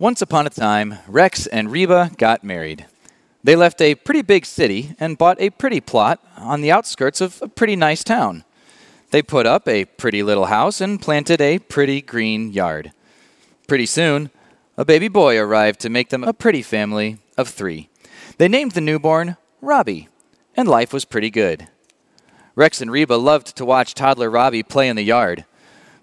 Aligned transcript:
Once 0.00 0.22
upon 0.22 0.46
a 0.46 0.50
time, 0.50 0.96
Rex 1.08 1.48
and 1.48 1.72
Reba 1.72 2.12
got 2.18 2.44
married. 2.44 2.86
They 3.42 3.56
left 3.56 3.80
a 3.80 3.96
pretty 3.96 4.22
big 4.22 4.46
city 4.46 4.94
and 5.00 5.18
bought 5.18 5.40
a 5.40 5.50
pretty 5.50 5.80
plot 5.80 6.20
on 6.36 6.60
the 6.60 6.70
outskirts 6.70 7.20
of 7.20 7.42
a 7.42 7.48
pretty 7.48 7.74
nice 7.74 8.04
town. 8.04 8.44
They 9.10 9.22
put 9.22 9.44
up 9.44 9.66
a 9.66 9.86
pretty 9.86 10.22
little 10.22 10.46
house 10.46 10.80
and 10.80 11.02
planted 11.02 11.40
a 11.40 11.58
pretty 11.58 12.00
green 12.00 12.52
yard. 12.52 12.92
Pretty 13.66 13.86
soon, 13.86 14.30
a 14.76 14.84
baby 14.84 15.08
boy 15.08 15.36
arrived 15.36 15.80
to 15.80 15.88
make 15.88 16.10
them 16.10 16.22
a 16.22 16.32
pretty 16.32 16.62
family 16.62 17.18
of 17.36 17.48
three. 17.48 17.88
They 18.36 18.46
named 18.46 18.72
the 18.72 18.80
newborn 18.80 19.36
Robbie, 19.60 20.08
and 20.56 20.68
life 20.68 20.92
was 20.92 21.04
pretty 21.04 21.30
good. 21.30 21.66
Rex 22.54 22.80
and 22.80 22.92
Reba 22.92 23.14
loved 23.14 23.56
to 23.56 23.64
watch 23.64 23.94
toddler 23.94 24.30
Robbie 24.30 24.62
play 24.62 24.88
in 24.88 24.94
the 24.94 25.02
yard. 25.02 25.44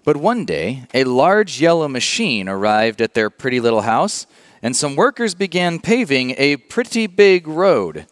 But 0.06 0.18
one 0.18 0.44
day, 0.44 0.84
a 0.94 1.02
large 1.02 1.60
yellow 1.60 1.88
machine 1.88 2.48
arrived 2.48 3.02
at 3.02 3.14
their 3.14 3.28
pretty 3.28 3.58
little 3.58 3.80
house, 3.80 4.28
and 4.62 4.76
some 4.76 4.94
workers 4.94 5.34
began 5.34 5.80
paving 5.80 6.36
a 6.38 6.58
pretty 6.58 7.08
big 7.08 7.48
road. 7.48 8.06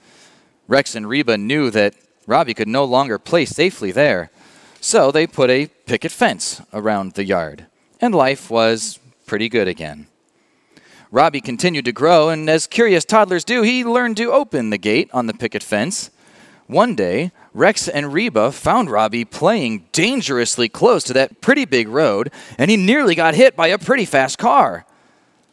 Rex 0.67 0.97
and 0.97 1.09
Reba 1.09 1.39
knew 1.39 1.71
that 1.71 1.95
Robbie 2.27 2.53
could 2.53 2.67
no 2.67 2.85
longer 2.85 3.17
play 3.21 3.45
safely 3.45 3.93
there, 3.93 4.33
so 4.81 5.13
they 5.13 5.25
put 5.25 5.51
a 5.51 5.69
picket 5.87 6.11
fence 6.11 6.61
around 6.73 7.13
the 7.13 7.25
yard, 7.25 7.67
and 8.01 8.13
life 8.13 8.51
was 8.51 8.99
pretty 9.25 9.49
good 9.49 9.69
again. 9.69 10.09
Robbie 11.13 11.41
continued 11.41 11.85
to 11.85 11.93
grow, 11.93 12.29
and 12.29 12.51
as 12.51 12.67
curious 12.67 13.05
toddlers 13.05 13.45
do, 13.45 13.63
he 13.63 13.85
learned 13.85 14.17
to 14.17 14.33
open 14.33 14.71
the 14.71 14.79
gate 14.79 15.11
on 15.13 15.29
the 15.29 15.33
picket 15.33 15.63
fence. 15.63 16.11
One 16.67 16.97
day, 16.97 17.31
Rex 17.55 17.87
and 17.87 18.13
Reba 18.13 18.51
found 18.51 18.91
Robbie 18.91 19.25
playing 19.25 19.87
dangerously 19.93 20.69
close 20.69 21.05
to 21.05 21.13
that 21.13 21.41
pretty 21.41 21.65
big 21.65 21.87
road, 21.87 22.33
and 22.59 22.69
he 22.69 22.77
nearly 22.77 23.15
got 23.15 23.37
hit 23.37 23.55
by 23.55 23.69
a 23.69 23.79
pretty 23.79 24.05
fast 24.05 24.39
car. 24.39 24.85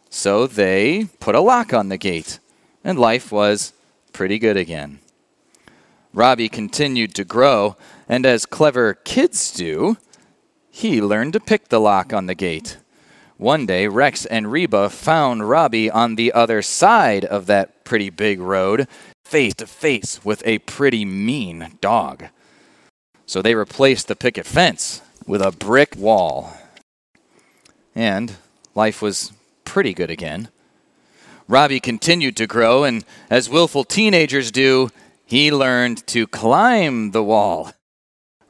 So 0.10 0.48
they 0.48 1.06
put 1.20 1.36
a 1.36 1.42
lock 1.42 1.76
on 1.76 1.90
the 1.90 1.98
gate, 1.98 2.40
and 2.84 2.98
life 2.98 3.32
was 3.32 3.74
pretty 4.14 4.40
good 4.40 4.58
again. 4.58 5.00
Robbie 6.12 6.50
continued 6.50 7.14
to 7.16 7.24
grow, 7.24 7.78
and 8.10 8.26
as 8.26 8.48
clever 8.48 8.96
kids 8.96 9.54
do, 9.54 9.96
he 10.72 11.02
learned 11.02 11.34
to 11.34 11.40
pick 11.40 11.70
the 11.70 11.80
lock 11.80 12.12
on 12.12 12.26
the 12.26 12.36
gate. 12.36 12.78
One 13.38 13.66
day, 13.66 13.88
Rex 13.88 14.26
and 14.26 14.52
Reba 14.52 14.90
found 14.90 15.50
Robbie 15.50 15.90
on 15.90 16.16
the 16.16 16.34
other 16.34 16.62
side 16.62 17.26
of 17.26 17.46
that 17.46 17.84
pretty 17.84 18.10
big 18.10 18.40
road, 18.40 18.88
face 19.32 19.54
to 19.54 19.66
face 19.66 20.20
with 20.26 20.46
a 20.46 20.60
pretty 20.60 21.06
mean 21.06 21.78
dog. 21.80 22.26
So 23.26 23.42
they 23.42 23.56
replaced 23.56 24.10
the 24.10 24.16
picket 24.18 24.46
fence 24.46 25.02
with 25.26 25.42
a 25.42 25.54
brick 25.54 25.96
wall. 25.96 26.54
And 27.96 28.36
life 28.76 29.02
was 29.02 29.32
pretty 29.64 29.94
good 29.94 30.12
again. 30.12 30.50
Robbie 31.48 31.80
continued 31.80 32.36
to 32.38 32.46
grow, 32.46 32.84
and 32.84 33.06
as 33.30 33.50
willful 33.50 33.86
teenagers 33.86 34.52
do, 34.52 34.90
he 35.26 35.50
learned 35.50 36.06
to 36.08 36.28
climb 36.28 37.12
the 37.12 37.24
wall. 37.24 37.72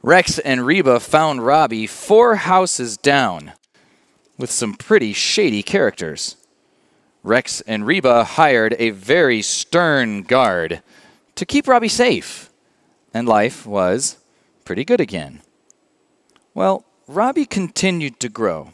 Rex 0.02 0.40
and 0.40 0.66
Reba 0.66 0.98
found 0.98 1.46
Robbie 1.46 1.86
four 1.86 2.34
houses 2.34 2.96
down 2.96 3.52
with 4.36 4.50
some 4.50 4.74
pretty 4.74 5.12
shady 5.12 5.62
characters. 5.62 6.36
Rex 7.22 7.60
and 7.62 7.86
Reba 7.86 8.24
hired 8.24 8.74
a 8.78 8.90
very 8.90 9.42
stern 9.42 10.22
guard 10.22 10.82
to 11.36 11.46
keep 11.46 11.68
Robbie 11.68 11.88
safe, 11.88 12.50
and 13.14 13.28
life 13.28 13.64
was 13.64 14.18
pretty 14.64 14.84
good 14.84 15.00
again. 15.00 15.40
Well, 16.52 16.84
Robbie 17.06 17.46
continued 17.46 18.18
to 18.20 18.28
grow, 18.28 18.72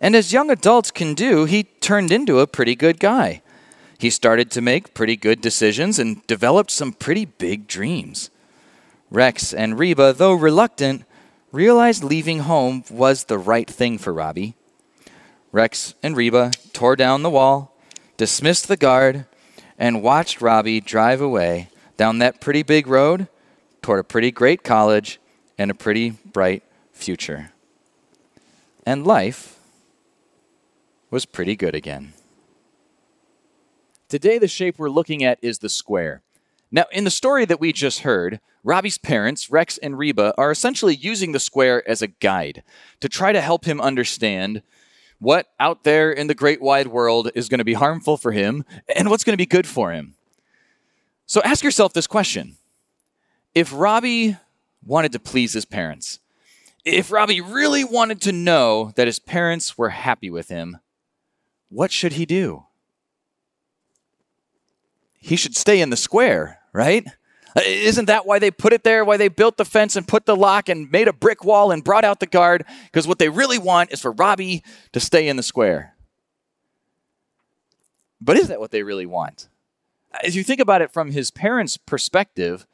and 0.00 0.16
as 0.16 0.32
young 0.32 0.50
adults 0.50 0.90
can 0.90 1.12
do, 1.12 1.44
he 1.44 1.64
turned 1.64 2.12
into 2.12 2.40
a 2.40 2.46
pretty 2.46 2.74
good 2.74 2.98
guy. 2.98 3.42
He 3.98 4.10
started 4.10 4.50
to 4.52 4.60
make 4.60 4.94
pretty 4.94 5.16
good 5.16 5.40
decisions 5.40 5.98
and 5.98 6.26
developed 6.26 6.70
some 6.70 6.92
pretty 6.92 7.26
big 7.26 7.66
dreams. 7.66 8.30
Rex 9.10 9.52
and 9.52 9.78
Reba, 9.78 10.14
though 10.14 10.32
reluctant, 10.32 11.04
realized 11.52 12.02
leaving 12.02 12.40
home 12.40 12.84
was 12.90 13.24
the 13.24 13.38
right 13.38 13.68
thing 13.68 13.98
for 13.98 14.12
Robbie. 14.12 14.54
Rex 15.52 15.94
and 16.02 16.16
Reba 16.16 16.50
tore 16.72 16.96
down 16.96 17.22
the 17.22 17.30
wall, 17.30 17.75
dismissed 18.16 18.68
the 18.68 18.76
guard, 18.76 19.26
and 19.78 20.02
watched 20.02 20.40
Robbie 20.40 20.80
drive 20.80 21.20
away 21.20 21.68
down 21.96 22.18
that 22.18 22.40
pretty 22.40 22.62
big 22.62 22.86
road 22.86 23.28
toward 23.82 24.00
a 24.00 24.04
pretty 24.04 24.30
great 24.30 24.62
college 24.62 25.20
and 25.58 25.70
a 25.70 25.74
pretty 25.74 26.10
bright 26.10 26.62
future. 26.92 27.52
And 28.84 29.06
life 29.06 29.58
was 31.10 31.26
pretty 31.26 31.56
good 31.56 31.74
again. 31.74 32.12
Today, 34.08 34.38
the 34.38 34.48
shape 34.48 34.78
we're 34.78 34.88
looking 34.88 35.24
at 35.24 35.38
is 35.42 35.58
the 35.58 35.68
square. 35.68 36.22
Now, 36.70 36.84
in 36.92 37.04
the 37.04 37.10
story 37.10 37.44
that 37.44 37.60
we 37.60 37.72
just 37.72 38.00
heard, 38.00 38.40
Robbie's 38.62 38.98
parents, 38.98 39.50
Rex 39.50 39.78
and 39.78 39.98
Reba, 39.98 40.34
are 40.36 40.50
essentially 40.50 40.94
using 40.94 41.32
the 41.32 41.40
square 41.40 41.88
as 41.88 42.02
a 42.02 42.08
guide 42.08 42.62
to 43.00 43.08
try 43.08 43.32
to 43.32 43.40
help 43.40 43.64
him 43.64 43.80
understand 43.80 44.62
what 45.18 45.46
out 45.58 45.84
there 45.84 46.12
in 46.12 46.26
the 46.26 46.34
great 46.34 46.60
wide 46.60 46.88
world 46.88 47.30
is 47.34 47.48
going 47.48 47.58
to 47.58 47.64
be 47.64 47.74
harmful 47.74 48.16
for 48.16 48.32
him 48.32 48.64
and 48.94 49.10
what's 49.10 49.24
going 49.24 49.32
to 49.32 49.38
be 49.38 49.46
good 49.46 49.66
for 49.66 49.92
him. 49.92 50.14
So 51.26 51.40
ask 51.42 51.64
yourself 51.64 51.92
this 51.92 52.06
question 52.06 52.56
If 53.54 53.72
Robbie 53.72 54.36
wanted 54.84 55.12
to 55.12 55.18
please 55.18 55.52
his 55.52 55.64
parents, 55.64 56.20
if 56.84 57.10
Robbie 57.10 57.40
really 57.40 57.84
wanted 57.84 58.20
to 58.22 58.32
know 58.32 58.92
that 58.96 59.08
his 59.08 59.18
parents 59.18 59.76
were 59.76 59.90
happy 59.90 60.30
with 60.30 60.48
him, 60.48 60.78
what 61.68 61.90
should 61.90 62.12
he 62.12 62.26
do? 62.26 62.64
He 65.18 65.34
should 65.34 65.56
stay 65.56 65.80
in 65.80 65.90
the 65.90 65.96
square, 65.96 66.60
right? 66.72 67.04
Uh, 67.56 67.60
isn't 67.64 68.04
that 68.04 68.26
why 68.26 68.38
they 68.38 68.50
put 68.50 68.74
it 68.74 68.84
there? 68.84 69.04
Why 69.04 69.16
they 69.16 69.28
built 69.28 69.56
the 69.56 69.64
fence 69.64 69.96
and 69.96 70.06
put 70.06 70.26
the 70.26 70.36
lock 70.36 70.68
and 70.68 70.90
made 70.90 71.08
a 71.08 71.12
brick 71.12 71.42
wall 71.42 71.70
and 71.70 71.82
brought 71.82 72.04
out 72.04 72.20
the 72.20 72.26
guard? 72.26 72.64
Because 72.84 73.08
what 73.08 73.18
they 73.18 73.30
really 73.30 73.58
want 73.58 73.92
is 73.92 74.00
for 74.00 74.12
Robbie 74.12 74.62
to 74.92 75.00
stay 75.00 75.26
in 75.26 75.36
the 75.36 75.42
square. 75.42 75.94
But 78.20 78.36
is 78.36 78.48
that 78.48 78.60
what 78.60 78.72
they 78.72 78.82
really 78.82 79.06
want? 79.06 79.48
As 80.22 80.36
you 80.36 80.42
think 80.42 80.60
about 80.60 80.82
it 80.82 80.92
from 80.92 81.12
his 81.12 81.30
parents' 81.30 81.76
perspective, 81.76 82.66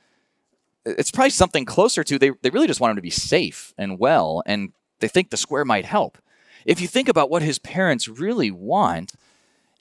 it's 0.84 1.10
probably 1.10 1.30
something 1.30 1.64
closer 1.64 2.02
to 2.02 2.18
they, 2.18 2.30
they 2.42 2.50
really 2.50 2.66
just 2.66 2.80
want 2.80 2.90
him 2.90 2.96
to 2.96 3.02
be 3.02 3.10
safe 3.10 3.72
and 3.78 3.98
well, 3.98 4.42
and 4.46 4.72
they 5.00 5.08
think 5.08 5.30
the 5.30 5.36
square 5.36 5.64
might 5.64 5.84
help. 5.84 6.18
If 6.64 6.80
you 6.80 6.88
think 6.88 7.08
about 7.08 7.30
what 7.30 7.42
his 7.42 7.58
parents 7.58 8.08
really 8.08 8.50
want, 8.50 9.12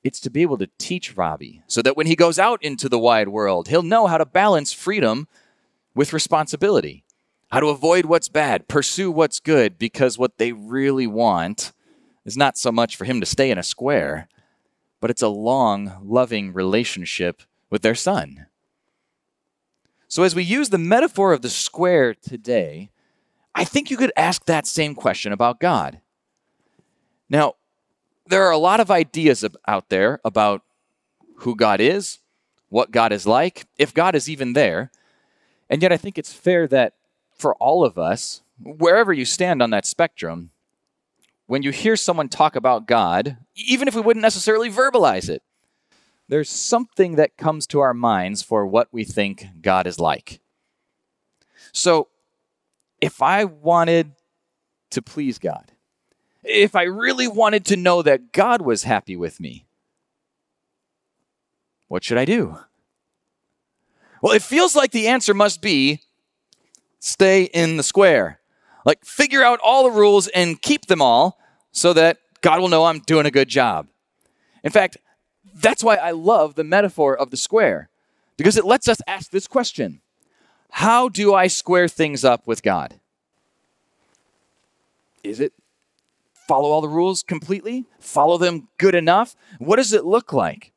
it's 0.03 0.19
to 0.21 0.29
be 0.29 0.41
able 0.41 0.57
to 0.57 0.69
teach 0.77 1.15
Robbie 1.15 1.61
so 1.67 1.81
that 1.81 1.95
when 1.95 2.07
he 2.07 2.15
goes 2.15 2.39
out 2.39 2.63
into 2.63 2.89
the 2.89 2.99
wide 2.99 3.29
world, 3.29 3.67
he'll 3.67 3.83
know 3.83 4.07
how 4.07 4.17
to 4.17 4.25
balance 4.25 4.73
freedom 4.73 5.27
with 5.93 6.13
responsibility, 6.13 7.03
how 7.51 7.59
to 7.59 7.67
avoid 7.67 8.05
what's 8.05 8.29
bad, 8.29 8.67
pursue 8.67 9.11
what's 9.11 9.39
good, 9.39 9.77
because 9.77 10.17
what 10.17 10.37
they 10.37 10.51
really 10.51 11.07
want 11.07 11.71
is 12.25 12.37
not 12.37 12.57
so 12.57 12.71
much 12.71 12.95
for 12.95 13.05
him 13.05 13.19
to 13.19 13.25
stay 13.25 13.51
in 13.51 13.57
a 13.57 13.63
square, 13.63 14.27
but 14.99 15.09
it's 15.09 15.21
a 15.21 15.27
long, 15.27 15.99
loving 16.03 16.53
relationship 16.53 17.43
with 17.69 17.81
their 17.81 17.95
son. 17.95 18.47
So, 20.07 20.23
as 20.23 20.35
we 20.35 20.43
use 20.43 20.69
the 20.69 20.77
metaphor 20.77 21.31
of 21.31 21.41
the 21.41 21.49
square 21.49 22.13
today, 22.13 22.91
I 23.55 23.63
think 23.63 23.89
you 23.89 23.97
could 23.97 24.11
ask 24.15 24.45
that 24.45 24.67
same 24.67 24.93
question 24.93 25.31
about 25.31 25.59
God. 25.59 26.01
Now, 27.29 27.55
there 28.31 28.45
are 28.45 28.51
a 28.51 28.57
lot 28.57 28.79
of 28.79 28.89
ideas 28.89 29.45
out 29.67 29.89
there 29.89 30.21
about 30.23 30.63
who 31.37 31.55
God 31.55 31.81
is, 31.81 32.19
what 32.69 32.91
God 32.91 33.11
is 33.11 33.27
like, 33.27 33.65
if 33.77 33.93
God 33.93 34.15
is 34.15 34.29
even 34.29 34.53
there. 34.53 34.89
And 35.69 35.81
yet, 35.81 35.91
I 35.91 35.97
think 35.97 36.17
it's 36.17 36.33
fair 36.33 36.67
that 36.67 36.93
for 37.37 37.55
all 37.55 37.83
of 37.83 37.97
us, 37.97 38.41
wherever 38.63 39.11
you 39.11 39.25
stand 39.25 39.61
on 39.61 39.69
that 39.71 39.85
spectrum, 39.85 40.51
when 41.47 41.63
you 41.63 41.71
hear 41.71 41.97
someone 41.97 42.29
talk 42.29 42.55
about 42.55 42.87
God, 42.87 43.37
even 43.55 43.87
if 43.87 43.95
we 43.95 44.01
wouldn't 44.01 44.21
necessarily 44.21 44.69
verbalize 44.69 45.29
it, 45.29 45.43
there's 46.29 46.49
something 46.49 47.15
that 47.15 47.35
comes 47.35 47.67
to 47.67 47.81
our 47.81 47.93
minds 47.93 48.41
for 48.41 48.65
what 48.65 48.87
we 48.93 49.03
think 49.03 49.47
God 49.61 49.85
is 49.85 49.99
like. 49.99 50.39
So, 51.73 52.07
if 53.01 53.21
I 53.21 53.43
wanted 53.43 54.13
to 54.91 55.01
please 55.01 55.39
God, 55.39 55.73
if 56.43 56.75
I 56.75 56.83
really 56.83 57.27
wanted 57.27 57.65
to 57.65 57.77
know 57.77 58.01
that 58.01 58.31
God 58.31 58.61
was 58.61 58.83
happy 58.83 59.15
with 59.15 59.39
me, 59.39 59.65
what 61.87 62.03
should 62.03 62.17
I 62.17 62.25
do? 62.25 62.57
Well, 64.21 64.33
it 64.33 64.41
feels 64.41 64.75
like 64.75 64.91
the 64.91 65.07
answer 65.07 65.33
must 65.33 65.61
be 65.61 66.01
stay 66.99 67.43
in 67.43 67.77
the 67.77 67.83
square. 67.83 68.39
Like, 68.85 69.03
figure 69.03 69.43
out 69.43 69.59
all 69.63 69.83
the 69.83 69.91
rules 69.91 70.27
and 70.29 70.61
keep 70.61 70.87
them 70.87 71.01
all 71.01 71.39
so 71.71 71.93
that 71.93 72.17
God 72.41 72.59
will 72.59 72.69
know 72.69 72.85
I'm 72.85 72.99
doing 72.99 73.25
a 73.25 73.31
good 73.31 73.47
job. 73.47 73.87
In 74.63 74.71
fact, 74.71 74.97
that's 75.53 75.83
why 75.83 75.95
I 75.95 76.11
love 76.11 76.55
the 76.55 76.63
metaphor 76.63 77.17
of 77.17 77.29
the 77.29 77.37
square, 77.37 77.89
because 78.37 78.57
it 78.57 78.65
lets 78.65 78.87
us 78.87 79.01
ask 79.07 79.31
this 79.31 79.47
question 79.47 80.01
How 80.71 81.09
do 81.09 81.33
I 81.33 81.47
square 81.47 81.87
things 81.87 82.23
up 82.23 82.47
with 82.47 82.63
God? 82.63 82.99
Is 85.23 85.39
it 85.39 85.53
follow 86.51 86.71
all 86.71 86.81
the 86.81 86.89
rules 86.89 87.23
completely? 87.23 87.85
Follow 87.97 88.37
them 88.37 88.67
good 88.77 88.93
enough? 88.93 89.37
What 89.57 89.77
does 89.77 89.93
it 89.93 90.03
look 90.03 90.33
like? 90.33 90.73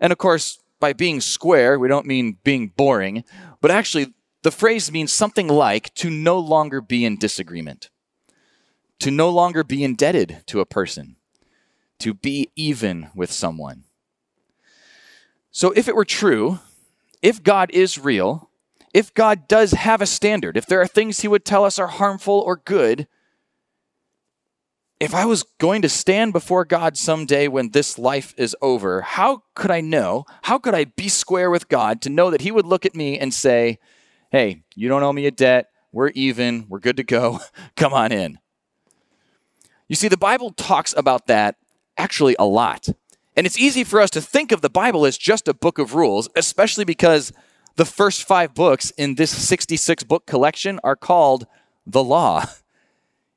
And 0.00 0.10
of 0.10 0.18
course, 0.18 0.58
by 0.80 0.94
being 0.94 1.20
square, 1.20 1.78
we 1.78 1.86
don't 1.86 2.06
mean 2.06 2.38
being 2.42 2.72
boring, 2.76 3.22
but 3.60 3.70
actually, 3.70 4.14
the 4.42 4.50
phrase 4.50 4.90
means 4.90 5.12
something 5.12 5.46
like 5.46 5.94
to 5.94 6.10
no 6.10 6.40
longer 6.40 6.80
be 6.80 7.04
in 7.04 7.18
disagreement, 7.18 7.88
to 8.98 9.12
no 9.12 9.30
longer 9.30 9.62
be 9.62 9.84
indebted 9.84 10.42
to 10.46 10.58
a 10.58 10.66
person, 10.66 11.14
to 12.00 12.12
be 12.12 12.50
even 12.56 13.10
with 13.14 13.30
someone. 13.30 13.84
So, 15.52 15.70
if 15.70 15.86
it 15.86 15.94
were 15.94 16.04
true, 16.04 16.58
if 17.22 17.44
God 17.44 17.70
is 17.70 17.96
real, 17.96 18.50
if 18.92 19.14
God 19.14 19.46
does 19.46 19.70
have 19.70 20.02
a 20.02 20.06
standard, 20.06 20.56
if 20.56 20.66
there 20.66 20.80
are 20.80 20.88
things 20.88 21.20
he 21.20 21.28
would 21.28 21.44
tell 21.44 21.64
us 21.64 21.78
are 21.78 21.86
harmful 21.86 22.40
or 22.40 22.56
good, 22.56 23.06
if 24.98 25.14
I 25.14 25.26
was 25.26 25.42
going 25.58 25.82
to 25.82 25.88
stand 25.88 26.32
before 26.32 26.64
God 26.64 26.96
someday 26.96 27.48
when 27.48 27.70
this 27.70 27.98
life 27.98 28.34
is 28.38 28.56
over, 28.62 29.02
how 29.02 29.42
could 29.54 29.70
I 29.70 29.80
know? 29.80 30.24
How 30.42 30.58
could 30.58 30.74
I 30.74 30.84
be 30.84 31.08
square 31.08 31.50
with 31.50 31.68
God 31.68 32.00
to 32.02 32.10
know 32.10 32.30
that 32.30 32.40
He 32.40 32.50
would 32.50 32.66
look 32.66 32.86
at 32.86 32.94
me 32.94 33.18
and 33.18 33.32
say, 33.32 33.78
Hey, 34.30 34.62
you 34.74 34.88
don't 34.88 35.02
owe 35.02 35.12
me 35.12 35.26
a 35.26 35.30
debt. 35.30 35.68
We're 35.92 36.08
even. 36.08 36.66
We're 36.68 36.80
good 36.80 36.96
to 36.96 37.04
go. 37.04 37.40
Come 37.76 37.92
on 37.92 38.10
in. 38.10 38.38
You 39.88 39.96
see, 39.96 40.08
the 40.08 40.16
Bible 40.16 40.50
talks 40.50 40.94
about 40.96 41.26
that 41.26 41.56
actually 41.96 42.34
a 42.38 42.44
lot. 42.44 42.88
And 43.36 43.46
it's 43.46 43.58
easy 43.58 43.84
for 43.84 44.00
us 44.00 44.10
to 44.10 44.20
think 44.20 44.50
of 44.50 44.62
the 44.62 44.70
Bible 44.70 45.06
as 45.06 45.18
just 45.18 45.46
a 45.46 45.54
book 45.54 45.78
of 45.78 45.94
rules, 45.94 46.28
especially 46.34 46.84
because 46.84 47.32
the 47.76 47.84
first 47.84 48.24
five 48.24 48.54
books 48.54 48.90
in 48.92 49.14
this 49.14 49.30
66 49.30 50.04
book 50.04 50.26
collection 50.26 50.80
are 50.82 50.96
called 50.96 51.46
the 51.86 52.02
law. 52.02 52.44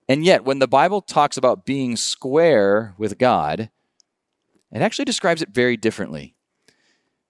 And 0.09 0.25
yet, 0.25 0.43
when 0.43 0.57
the 0.57 0.67
Bible 0.67 1.01
talks 1.01 1.37
about 1.37 1.67
being 1.67 1.95
square 1.95 2.95
with 2.97 3.19
God, 3.19 3.69
it 4.71 4.81
actually 4.81 5.05
describes 5.05 5.43
it 5.43 5.49
very 5.49 5.77
differently. 5.77 6.33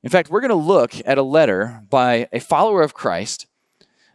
In 0.02 0.10
fact, 0.10 0.30
we're 0.30 0.40
going 0.40 0.48
to 0.50 0.56
look 0.56 0.94
at 1.06 1.18
a 1.18 1.24
letter 1.24 1.84
by 1.90 2.30
a 2.32 2.40
follower 2.40 2.82
of 2.82 2.94
Christ, 2.94 3.48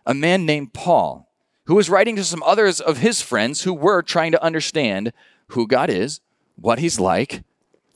a 0.07 0.15
man 0.15 0.47
named 0.47 0.73
Paul, 0.73 1.31
who 1.67 1.75
was 1.75 1.91
writing 1.91 2.17
to 2.17 2.25
some 2.25 2.43
others 2.43 2.81
of 2.81 2.99
his 2.99 3.21
friends 3.21 3.63
who 3.63 3.75
were 3.75 4.01
trying 4.01 4.33
to 4.33 4.43
understand 4.43 5.13
who 5.49 5.69
God 5.69 5.91
is, 5.91 6.23
what 6.57 6.79
he's 6.79 6.99
like, 6.99 7.45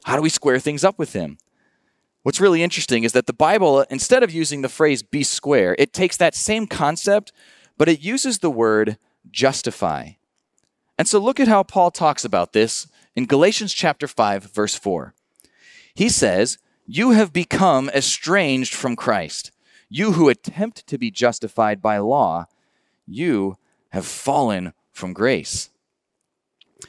how 0.04 0.16
do 0.16 0.22
we 0.22 0.28
square 0.28 0.58
things 0.58 0.84
up 0.84 0.98
with 0.98 1.14
him. 1.14 1.38
What's 2.24 2.40
really 2.40 2.62
interesting 2.62 3.04
is 3.04 3.12
that 3.12 3.26
the 3.26 3.32
Bible, 3.32 3.86
instead 3.88 4.22
of 4.22 4.30
using 4.30 4.60
the 4.60 4.68
phrase 4.68 5.02
be 5.02 5.22
square, 5.22 5.74
it 5.78 5.94
takes 5.94 6.18
that 6.18 6.34
same 6.34 6.66
concept, 6.66 7.32
but 7.78 7.88
it 7.88 8.00
uses 8.00 8.40
the 8.40 8.50
word 8.50 8.98
justify. 9.30 10.10
And 10.98 11.06
so 11.06 11.18
look 11.20 11.38
at 11.38 11.48
how 11.48 11.62
Paul 11.62 11.90
talks 11.90 12.24
about 12.24 12.52
this 12.52 12.88
in 13.14 13.26
Galatians 13.26 13.72
chapter 13.72 14.08
5 14.08 14.44
verse 14.44 14.74
4. 14.74 15.14
He 15.94 16.08
says, 16.08 16.58
"You 16.86 17.12
have 17.12 17.32
become 17.32 17.88
estranged 17.90 18.74
from 18.74 18.96
Christ. 18.96 19.52
You 19.88 20.12
who 20.12 20.28
attempt 20.28 20.86
to 20.88 20.98
be 20.98 21.10
justified 21.10 21.80
by 21.80 21.98
law, 21.98 22.46
you 23.06 23.56
have 23.90 24.04
fallen 24.04 24.74
from 24.92 25.12
grace." 25.12 25.70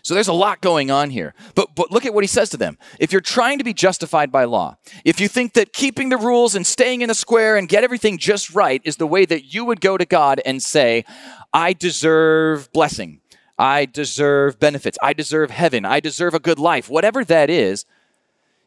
So 0.04 0.14
there's 0.14 0.28
a 0.28 0.34
lot 0.34 0.62
going 0.62 0.92
on 0.92 1.10
here. 1.10 1.34
But, 1.56 1.76
but 1.76 1.92
look 1.92 2.06
at 2.06 2.14
what 2.14 2.24
he 2.24 2.28
says 2.28 2.50
to 2.52 2.58
them. 2.58 2.78
If 3.00 3.12
you're 3.12 3.22
trying 3.22 3.58
to 3.58 3.64
be 3.64 3.74
justified 3.74 4.32
by 4.32 4.44
law, 4.44 4.78
if 5.04 5.20
you 5.20 5.28
think 5.28 5.54
that 5.54 5.74
keeping 5.74 6.10
the 6.10 6.18
rules 6.18 6.56
and 6.56 6.66
staying 6.66 7.02
in 7.02 7.10
a 7.10 7.16
square 7.16 7.58
and 7.58 7.68
get 7.68 7.84
everything 7.84 8.18
just 8.18 8.54
right 8.54 8.82
is 8.86 8.98
the 8.98 9.08
way 9.08 9.26
that 9.26 9.54
you 9.54 9.66
would 9.66 9.82
go 9.82 9.98
to 9.98 10.06
God 10.06 10.42
and 10.46 10.62
say, 10.62 11.06
I 11.54 11.74
deserve 11.74 12.72
blessing, 12.72 13.19
I 13.60 13.84
deserve 13.84 14.58
benefits. 14.58 14.98
I 15.02 15.12
deserve 15.12 15.52
heaven. 15.52 15.84
I 15.84 16.00
deserve 16.00 16.34
a 16.34 16.40
good 16.40 16.60
life. 16.60 16.90
Whatever 16.90 17.26
that 17.26 17.50
is, 17.50 17.86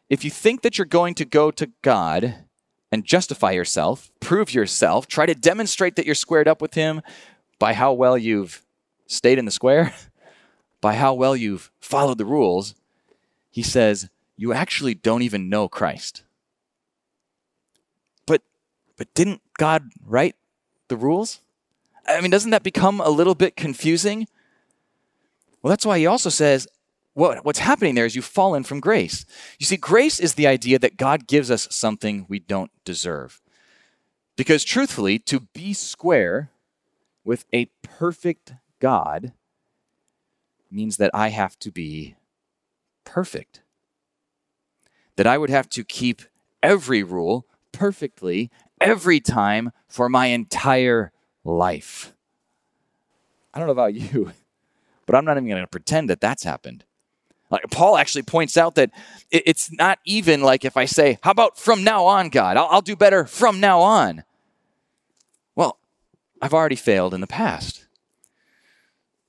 if 0.07 0.23
you 0.23 0.29
think 0.29 0.61
that 0.61 0.77
you're 0.77 0.85
going 0.85 1.15
to 1.15 1.25
go 1.25 1.49
to 1.49 1.71
God 1.81 2.35
and 2.91 3.03
justify 3.03 3.51
yourself, 3.51 4.11
prove 4.19 4.53
yourself, 4.53 5.07
try 5.07 5.25
to 5.25 5.33
demonstrate 5.33 5.95
that 5.95 6.05
you're 6.05 6.13
squared 6.13 6.47
up 6.47 6.61
with 6.61 6.75
Him 6.75 7.01
by 7.57 7.73
how 7.73 7.91
well 7.91 8.19
you've 8.19 8.63
stayed 9.07 9.39
in 9.39 9.45
the 9.45 9.51
square, 9.51 9.95
by 10.81 10.93
how 10.93 11.15
well 11.15 11.35
you've 11.35 11.71
followed 11.79 12.19
the 12.19 12.25
rules, 12.25 12.75
He 13.49 13.63
says, 13.63 14.09
you 14.37 14.53
actually 14.53 14.93
don't 14.93 15.23
even 15.23 15.49
know 15.49 15.67
Christ. 15.67 16.23
But, 18.27 18.43
but 18.95 19.11
didn't 19.15 19.41
God 19.57 19.89
write 20.05 20.35
the 20.87 20.97
rules? 20.97 21.39
I 22.07 22.21
mean, 22.21 22.29
doesn't 22.29 22.51
that 22.51 22.61
become 22.61 23.01
a 23.01 23.09
little 23.09 23.35
bit 23.35 23.55
confusing? 23.55 24.27
Well, 25.63 25.69
that's 25.69 25.85
why 25.85 25.97
he 25.97 26.05
also 26.05 26.29
says, 26.29 26.67
what, 27.13 27.45
what's 27.45 27.59
happening 27.59 27.95
there 27.95 28.05
is 28.05 28.15
you've 28.15 28.25
fallen 28.25 28.63
from 28.63 28.81
grace. 28.81 29.25
You 29.57 29.65
see, 29.65 29.77
grace 29.77 30.19
is 30.19 30.33
the 30.33 30.45
idea 30.45 30.77
that 30.79 30.97
God 30.97 31.25
gives 31.25 31.49
us 31.49 31.67
something 31.71 32.25
we 32.27 32.39
don't 32.39 32.71
deserve. 32.83 33.41
Because 34.35 34.63
truthfully, 34.63 35.19
to 35.19 35.41
be 35.53 35.73
square 35.73 36.49
with 37.23 37.45
a 37.53 37.65
perfect 37.81 38.53
God 38.79 39.31
means 40.69 40.97
that 40.97 41.11
I 41.13 41.29
have 41.29 41.57
to 41.59 41.71
be 41.71 42.15
perfect. 43.05 43.61
That 45.15 45.27
I 45.27 45.37
would 45.37 45.51
have 45.51 45.69
to 45.69 45.83
keep 45.83 46.23
every 46.61 47.03
rule 47.03 47.45
perfectly 47.71 48.49
every 48.81 49.19
time 49.19 49.71
for 49.87 50.09
my 50.09 50.27
entire 50.27 51.11
life. 51.43 52.13
I 53.53 53.59
don't 53.59 53.67
know 53.67 53.73
about 53.73 53.93
you. 53.93 54.33
But 55.05 55.15
I'm 55.15 55.25
not 55.25 55.37
even 55.37 55.49
going 55.49 55.61
to 55.61 55.67
pretend 55.67 56.09
that 56.09 56.21
that's 56.21 56.43
happened. 56.43 56.83
Like 57.49 57.69
Paul 57.69 57.97
actually 57.97 58.23
points 58.23 58.57
out 58.57 58.75
that 58.75 58.89
it's 59.29 59.71
not 59.71 59.99
even 60.05 60.41
like 60.41 60.65
if 60.65 60.75
I 60.75 60.85
say, 60.85 61.19
How 61.21 61.31
about 61.31 61.57
from 61.57 61.83
now 61.83 62.05
on, 62.05 62.29
God? 62.29 62.57
I'll, 62.57 62.67
I'll 62.69 62.81
do 62.81 62.95
better 62.95 63.25
from 63.25 63.59
now 63.59 63.81
on. 63.81 64.23
Well, 65.55 65.77
I've 66.41 66.53
already 66.53 66.75
failed 66.75 67.13
in 67.13 67.21
the 67.21 67.27
past. 67.27 67.85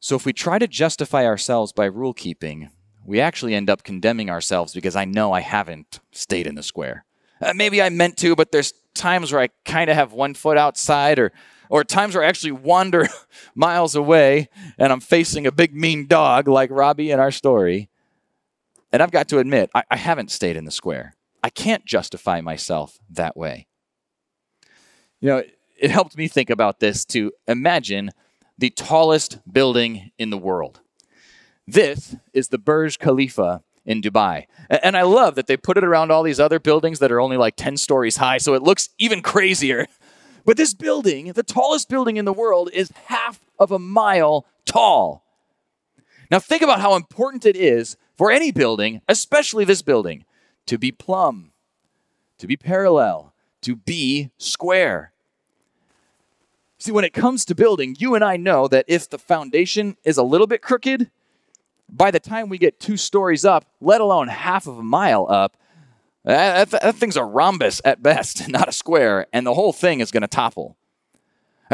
So 0.01 0.17
if 0.17 0.25
we 0.25 0.33
try 0.33 0.59
to 0.59 0.67
justify 0.67 1.27
ourselves 1.27 1.73
by 1.73 1.85
rule 1.87 2.15
keeping, 2.15 2.71
we 3.05 3.21
actually 3.21 3.55
end 3.55 3.69
up 3.69 3.83
condemning 3.83 4.31
ourselves 4.31 4.73
because 4.73 4.97
I 4.97 5.05
know 5.05 5.33
I 5.33 5.41
haven't 5.41 6.01
stayed 6.13 6.47
in 6.47 6.55
the 6.55 6.63
square. 6.63 7.05
Uh, 7.41 7.53
maybe 7.55 7.83
I 7.83 7.89
meant 7.91 8.17
to, 8.19 8.35
but 8.35 8.53
there's 8.53 8.73
times 8.95 9.33
where 9.33 9.43
I 9.43 9.49
kind 9.65 9.91
of 9.91 9.97
have 9.97 10.13
one 10.13 10.35
foot 10.35 10.57
outside 10.57 11.19
or 11.19 11.33
or 11.69 11.85
times 11.85 12.15
where 12.15 12.25
I 12.25 12.29
actually 12.29 12.53
wander 12.53 13.09
miles 13.55 13.95
away 13.95 14.49
and 14.79 14.93
I'm 14.93 15.01
facing 15.01 15.47
a 15.47 15.53
big 15.53 15.75
mean 15.75 16.07
dog 16.07 16.49
like 16.49 16.71
Robbie 16.71 17.11
in 17.11 17.21
our 17.21 17.31
story. 17.31 17.89
And 18.93 19.03
I've 19.03 19.11
got 19.11 19.29
to 19.29 19.39
admit, 19.39 19.71
I, 19.75 19.83
I 19.91 19.97
haven't 19.97 20.31
stayed 20.31 20.57
in 20.57 20.65
the 20.65 20.71
square. 20.71 21.15
I 21.43 21.51
can't 21.51 21.85
justify 21.85 22.41
myself 22.41 22.99
that 23.11 23.37
way. 23.37 23.67
You 25.21 25.29
know, 25.29 25.37
it, 25.39 25.59
it 25.77 25.91
helped 25.91 26.17
me 26.17 26.29
think 26.29 26.51
about 26.51 26.81
this 26.81 27.05
to 27.07 27.33
imagine 27.49 28.11
the 28.57 28.71
tallest 28.71 29.39
building 29.51 30.11
in 30.19 30.31
the 30.31 30.39
world. 30.39 30.81
This 31.67 32.17
is 32.33 32.49
the 32.49 32.59
Burj 32.59 32.99
Khalifa 32.99 33.63
in 33.85 34.01
Dubai. 34.01 34.47
And 34.69 34.97
I 34.97 35.03
love 35.03 35.35
that 35.35 35.47
they 35.47 35.57
put 35.57 35.77
it 35.77 35.85
around 35.85 36.11
all 36.11 36.23
these 36.23 36.41
other 36.41 36.59
buildings 36.59 36.99
that 36.99 37.13
are 37.13 37.21
only 37.21 37.37
like 37.37 37.57
10 37.57 37.77
stories 37.77 38.17
high, 38.17 38.39
so 38.39 38.55
it 38.55 38.63
looks 38.63 38.91
even 38.99 39.23
crazier 39.23 39.87
but 40.45 40.57
this 40.57 40.75
building, 40.75 41.33
the 41.33 41.43
tallest 41.43 41.89
building 41.89 42.17
in 42.17 42.25
the 42.25 42.33
world, 42.33 42.71
is 42.73 42.93
half 43.07 43.41
of 43.59 43.71
a 43.71 43.79
mile 43.79 44.47
tall. 44.67 45.25
Now, 46.31 46.39
think 46.39 46.63
about 46.63 46.81
how 46.81 46.97
important 46.97 47.47
it 47.47 47.57
is 47.57 47.97
for 48.17 48.31
any 48.31 48.51
building, 48.51 49.01
especially 49.09 49.65
this 49.65 49.83
building, 49.83 50.25
to 50.67 50.79
be 50.79 50.93
plumb, 50.93 51.53
to 52.39 52.47
be 52.47 52.57
parallel, 52.57 53.35
to 53.63 53.77
be 53.77 54.31
square. 54.39 55.13
See, 56.79 56.93
when 56.93 57.05
it 57.05 57.15
comes 57.15 57.45
to 57.47 57.55
building, 57.55 57.97
you 57.99 58.15
and 58.15 58.25
I 58.25 58.37
know 58.37 58.69
that 58.69 58.85
if 58.89 59.09
the 59.09 59.19
foundation 59.19 59.97
is 60.05 60.19
a 60.19 60.23
little 60.23 60.47
bit 60.47 60.61
crooked, 60.61 61.11
by 61.89 62.11
the 62.11 62.21
time 62.21 62.49
we 62.49 62.59
get 62.59 62.81
two 62.81 62.97
stories 62.97 63.45
up, 63.45 63.65
let 63.81 64.01
alone 64.01 64.29
half 64.29 64.67
of 64.67 64.79
a 64.79 64.83
mile 64.83 65.27
up, 65.31 65.57
that, 66.25 66.71
that, 66.71 66.83
that 66.83 66.95
thing's 66.97 67.17
a 67.17 67.25
rhombus 67.25 67.81
at 67.85 68.03
best, 68.03 68.49
not 68.49 68.69
a 68.69 68.73
square, 68.73 69.27
and 69.33 69.47
the 69.47 69.55
whole 69.55 69.73
thing 69.73 70.01
is 70.01 70.11
going 70.11 70.23
to 70.23 70.29
topple. 70.29 70.77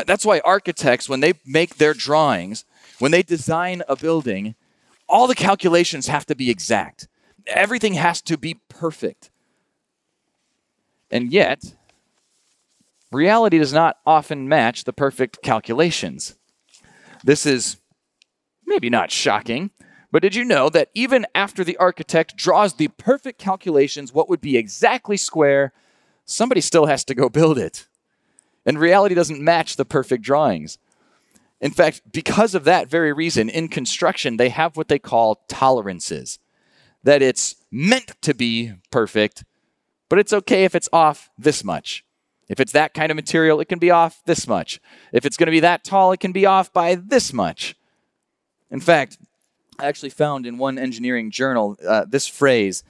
That's 0.06 0.24
why 0.24 0.40
architects, 0.44 1.08
when 1.08 1.20
they 1.20 1.34
make 1.44 1.76
their 1.76 1.94
drawings, 1.94 2.64
when 2.98 3.10
they 3.10 3.22
design 3.22 3.82
a 3.88 3.96
building, 3.96 4.54
all 5.08 5.26
the 5.26 5.34
calculations 5.34 6.06
have 6.06 6.26
to 6.26 6.34
be 6.34 6.50
exact. 6.50 7.08
Everything 7.46 7.94
has 7.94 8.22
to 8.22 8.38
be 8.38 8.60
perfect. 8.68 9.30
And 11.10 11.32
yet, 11.32 11.74
reality 13.10 13.58
does 13.58 13.72
not 13.72 13.98
often 14.06 14.48
match 14.48 14.84
the 14.84 14.92
perfect 14.92 15.42
calculations. 15.42 16.36
This 17.24 17.44
is 17.44 17.76
maybe 18.64 18.88
not 18.88 19.10
shocking, 19.10 19.70
but 20.12 20.22
did 20.22 20.34
you 20.34 20.44
know 20.44 20.68
that 20.70 20.90
even 20.94 21.26
after 21.34 21.62
the 21.62 21.76
architect 21.76 22.36
draws 22.36 22.74
the 22.74 22.88
perfect 22.88 23.38
calculations, 23.38 24.12
what 24.12 24.28
would 24.28 24.40
be 24.40 24.56
exactly 24.56 25.16
square, 25.16 25.72
somebody 26.24 26.60
still 26.60 26.86
has 26.86 27.04
to 27.04 27.14
go 27.14 27.28
build 27.28 27.58
it? 27.58 27.86
And 28.66 28.78
reality 28.78 29.14
doesn't 29.14 29.40
match 29.40 29.76
the 29.76 29.84
perfect 29.84 30.22
drawings. 30.22 30.78
In 31.60 31.70
fact, 31.70 32.02
because 32.10 32.54
of 32.54 32.64
that 32.64 32.88
very 32.88 33.12
reason, 33.12 33.48
in 33.48 33.68
construction, 33.68 34.36
they 34.36 34.48
have 34.48 34.76
what 34.76 34.88
they 34.88 34.98
call 34.98 35.44
tolerances. 35.48 36.38
That 37.02 37.22
it's 37.22 37.56
meant 37.70 38.20
to 38.22 38.34
be 38.34 38.74
perfect, 38.90 39.44
but 40.08 40.18
it's 40.18 40.32
okay 40.32 40.64
if 40.64 40.74
it's 40.74 40.88
off 40.92 41.30
this 41.38 41.62
much. 41.64 42.04
If 42.48 42.58
it's 42.58 42.72
that 42.72 42.94
kind 42.94 43.12
of 43.12 43.16
material, 43.16 43.60
it 43.60 43.68
can 43.68 43.78
be 43.78 43.92
off 43.92 44.22
this 44.26 44.48
much. 44.48 44.80
If 45.12 45.24
it's 45.24 45.36
going 45.36 45.46
to 45.46 45.52
be 45.52 45.60
that 45.60 45.84
tall, 45.84 46.12
it 46.12 46.20
can 46.20 46.32
be 46.32 46.46
off 46.46 46.72
by 46.72 46.96
this 46.96 47.32
much. 47.32 47.76
In 48.70 48.80
fact, 48.80 49.18
I 49.80 49.86
actually 49.86 50.10
found 50.10 50.46
in 50.46 50.58
one 50.58 50.78
engineering 50.78 51.30
journal 51.30 51.76
uh, 51.86 52.04
this 52.04 52.26
phrase 52.26 52.84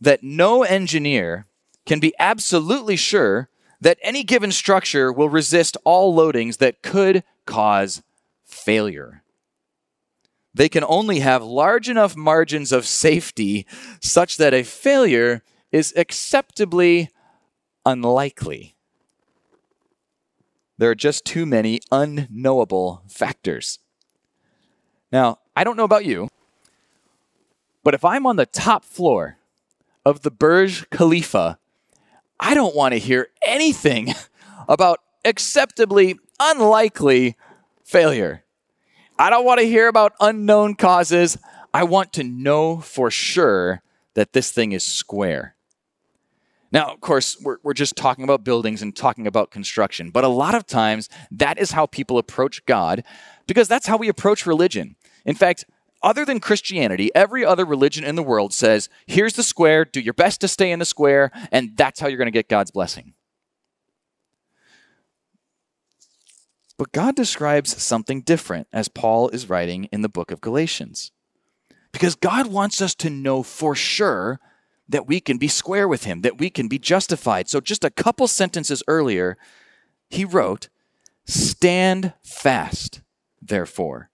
that 0.00 0.22
no 0.22 0.62
engineer 0.62 1.46
can 1.84 1.98
be 1.98 2.14
absolutely 2.18 2.96
sure 2.96 3.48
that 3.80 3.98
any 4.02 4.22
given 4.22 4.52
structure 4.52 5.12
will 5.12 5.28
resist 5.28 5.76
all 5.84 6.14
loadings 6.16 6.58
that 6.58 6.82
could 6.82 7.24
cause 7.44 8.02
failure. 8.44 9.22
They 10.54 10.68
can 10.68 10.84
only 10.84 11.20
have 11.20 11.42
large 11.42 11.88
enough 11.88 12.16
margins 12.16 12.72
of 12.72 12.86
safety 12.86 13.66
such 14.00 14.36
that 14.36 14.54
a 14.54 14.62
failure 14.62 15.42
is 15.72 15.92
acceptably 15.96 17.10
unlikely. 17.84 18.74
There 20.78 20.90
are 20.90 20.94
just 20.94 21.24
too 21.24 21.46
many 21.46 21.80
unknowable 21.90 23.02
factors. 23.08 23.80
Now, 25.10 25.38
I 25.58 25.64
don't 25.64 25.76
know 25.76 25.82
about 25.82 26.04
you, 26.04 26.28
but 27.82 27.92
if 27.92 28.04
I'm 28.04 28.26
on 28.26 28.36
the 28.36 28.46
top 28.46 28.84
floor 28.84 29.38
of 30.04 30.20
the 30.20 30.30
Burj 30.30 30.88
Khalifa, 30.90 31.58
I 32.38 32.54
don't 32.54 32.76
want 32.76 32.92
to 32.92 32.98
hear 33.00 33.30
anything 33.44 34.14
about 34.68 35.00
acceptably 35.24 36.16
unlikely 36.38 37.34
failure. 37.82 38.44
I 39.18 39.30
don't 39.30 39.44
want 39.44 39.58
to 39.58 39.66
hear 39.66 39.88
about 39.88 40.12
unknown 40.20 40.76
causes. 40.76 41.36
I 41.74 41.82
want 41.82 42.12
to 42.12 42.22
know 42.22 42.78
for 42.78 43.10
sure 43.10 43.82
that 44.14 44.34
this 44.34 44.52
thing 44.52 44.70
is 44.70 44.84
square. 44.84 45.56
Now, 46.70 46.92
of 46.92 47.00
course, 47.00 47.36
we're, 47.42 47.56
we're 47.64 47.74
just 47.74 47.96
talking 47.96 48.22
about 48.22 48.44
buildings 48.44 48.80
and 48.80 48.94
talking 48.94 49.26
about 49.26 49.50
construction, 49.50 50.10
but 50.10 50.22
a 50.22 50.28
lot 50.28 50.54
of 50.54 50.68
times 50.68 51.08
that 51.32 51.58
is 51.58 51.72
how 51.72 51.86
people 51.86 52.16
approach 52.16 52.64
God 52.64 53.02
because 53.48 53.66
that's 53.66 53.88
how 53.88 53.96
we 53.96 54.08
approach 54.08 54.46
religion. 54.46 54.94
In 55.28 55.34
fact, 55.34 55.66
other 56.02 56.24
than 56.24 56.40
Christianity, 56.40 57.10
every 57.14 57.44
other 57.44 57.66
religion 57.66 58.02
in 58.02 58.14
the 58.14 58.22
world 58.22 58.54
says, 58.54 58.88
here's 59.06 59.34
the 59.34 59.42
square, 59.42 59.84
do 59.84 60.00
your 60.00 60.14
best 60.14 60.40
to 60.40 60.48
stay 60.48 60.72
in 60.72 60.78
the 60.78 60.86
square, 60.86 61.30
and 61.52 61.76
that's 61.76 62.00
how 62.00 62.08
you're 62.08 62.16
going 62.16 62.28
to 62.28 62.32
get 62.32 62.48
God's 62.48 62.70
blessing. 62.70 63.12
But 66.78 66.92
God 66.92 67.14
describes 67.14 67.82
something 67.82 68.22
different 68.22 68.68
as 68.72 68.88
Paul 68.88 69.28
is 69.28 69.50
writing 69.50 69.84
in 69.92 70.00
the 70.00 70.08
book 70.08 70.30
of 70.30 70.40
Galatians. 70.40 71.12
Because 71.92 72.14
God 72.14 72.46
wants 72.46 72.80
us 72.80 72.94
to 72.94 73.10
know 73.10 73.42
for 73.42 73.74
sure 73.74 74.40
that 74.88 75.06
we 75.06 75.20
can 75.20 75.36
be 75.36 75.48
square 75.48 75.86
with 75.86 76.04
Him, 76.04 76.22
that 76.22 76.38
we 76.38 76.48
can 76.48 76.68
be 76.68 76.78
justified. 76.78 77.50
So, 77.50 77.60
just 77.60 77.84
a 77.84 77.90
couple 77.90 78.28
sentences 78.28 78.82
earlier, 78.88 79.36
he 80.08 80.24
wrote, 80.24 80.70
Stand 81.26 82.14
fast, 82.22 83.02
therefore. 83.42 84.08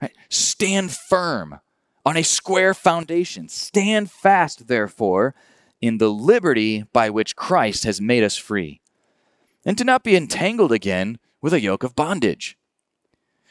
Right? 0.00 0.16
Stand 0.28 0.92
firm 0.92 1.60
on 2.04 2.16
a 2.16 2.22
square 2.22 2.74
foundation. 2.74 3.48
Stand 3.48 4.10
fast, 4.10 4.66
therefore, 4.68 5.34
in 5.80 5.98
the 5.98 6.10
liberty 6.10 6.84
by 6.92 7.10
which 7.10 7.36
Christ 7.36 7.84
has 7.84 8.00
made 8.00 8.22
us 8.22 8.36
free. 8.36 8.80
And 9.64 9.76
to 9.78 9.84
not 9.84 10.02
be 10.02 10.16
entangled 10.16 10.72
again 10.72 11.18
with 11.40 11.52
a 11.52 11.60
yoke 11.60 11.82
of 11.82 11.94
bondage. 11.94 12.56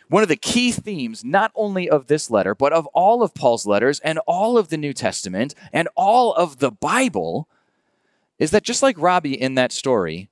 One 0.08 0.24
of 0.24 0.29
the 0.29 0.36
key 0.36 0.72
themes, 0.72 1.24
not 1.24 1.51
only 1.53 1.88
of 1.88 2.08
this 2.08 2.32
letter, 2.32 2.56
but 2.56 2.74
of 2.74 2.88
all 2.88 3.22
of 3.22 3.36
Paul's 3.36 3.68
letters 3.68 4.00
and 4.00 4.18
all 4.25 4.58
of 4.58 4.70
the 4.70 4.77
New 4.77 4.94
Testament 4.94 5.53
and 5.72 5.88
all 5.96 6.34
of 6.34 6.58
the 6.58 6.72
Bible, 6.72 7.48
is 8.39 8.50
that 8.51 8.63
just 8.63 8.82
like 8.82 8.96
Robbie 8.98 9.39
in 9.39 9.53
that 9.53 9.72
story, 9.72 10.29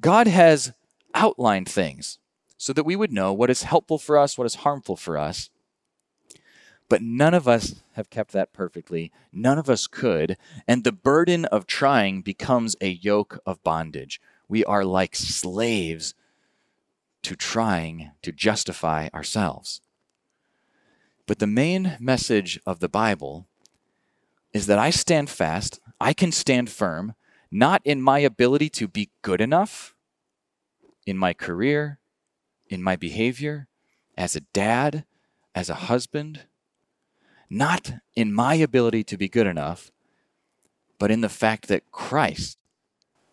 God 0.00 0.26
has 0.26 0.72
outlined 1.14 1.68
things 1.68 2.18
so 2.60 2.74
that 2.74 2.84
we 2.84 2.94
would 2.94 3.10
know 3.10 3.32
what 3.32 3.48
is 3.48 3.62
helpful 3.62 3.96
for 3.96 4.18
us, 4.18 4.36
what 4.36 4.44
is 4.44 4.56
harmful 4.56 4.94
for 4.94 5.16
us. 5.16 5.48
But 6.90 7.00
none 7.00 7.32
of 7.32 7.48
us 7.48 7.76
have 7.94 8.10
kept 8.10 8.32
that 8.32 8.52
perfectly. 8.52 9.10
None 9.32 9.56
of 9.56 9.70
us 9.70 9.86
could. 9.86 10.36
And 10.68 10.84
the 10.84 10.92
burden 10.92 11.46
of 11.46 11.66
trying 11.66 12.20
becomes 12.20 12.76
a 12.82 12.90
yoke 12.90 13.40
of 13.46 13.64
bondage. 13.64 14.20
We 14.46 14.62
are 14.66 14.84
like 14.84 15.16
slaves 15.16 16.12
to 17.22 17.34
trying 17.34 18.10
to 18.20 18.30
justify 18.30 19.08
ourselves. 19.14 19.80
But 21.26 21.38
the 21.38 21.46
main 21.46 21.96
message 21.98 22.60
of 22.66 22.80
the 22.80 22.90
Bible 22.90 23.46
is 24.52 24.66
that 24.66 24.78
I 24.78 24.90
stand 24.90 25.30
fast, 25.30 25.80
I 25.98 26.12
can 26.12 26.30
stand 26.30 26.68
firm, 26.68 27.14
not 27.50 27.80
in 27.86 28.02
my 28.02 28.18
ability 28.18 28.68
to 28.68 28.86
be 28.86 29.08
good 29.22 29.40
enough 29.40 29.94
in 31.06 31.16
my 31.16 31.32
career, 31.32 31.99
in 32.70 32.82
my 32.82 32.96
behavior, 32.96 33.66
as 34.16 34.34
a 34.34 34.40
dad, 34.40 35.04
as 35.54 35.68
a 35.68 35.74
husband, 35.74 36.46
not 37.50 37.92
in 38.14 38.32
my 38.32 38.54
ability 38.54 39.02
to 39.04 39.18
be 39.18 39.28
good 39.28 39.46
enough, 39.46 39.90
but 40.98 41.10
in 41.10 41.20
the 41.20 41.28
fact 41.28 41.66
that 41.68 41.90
Christ 41.90 42.56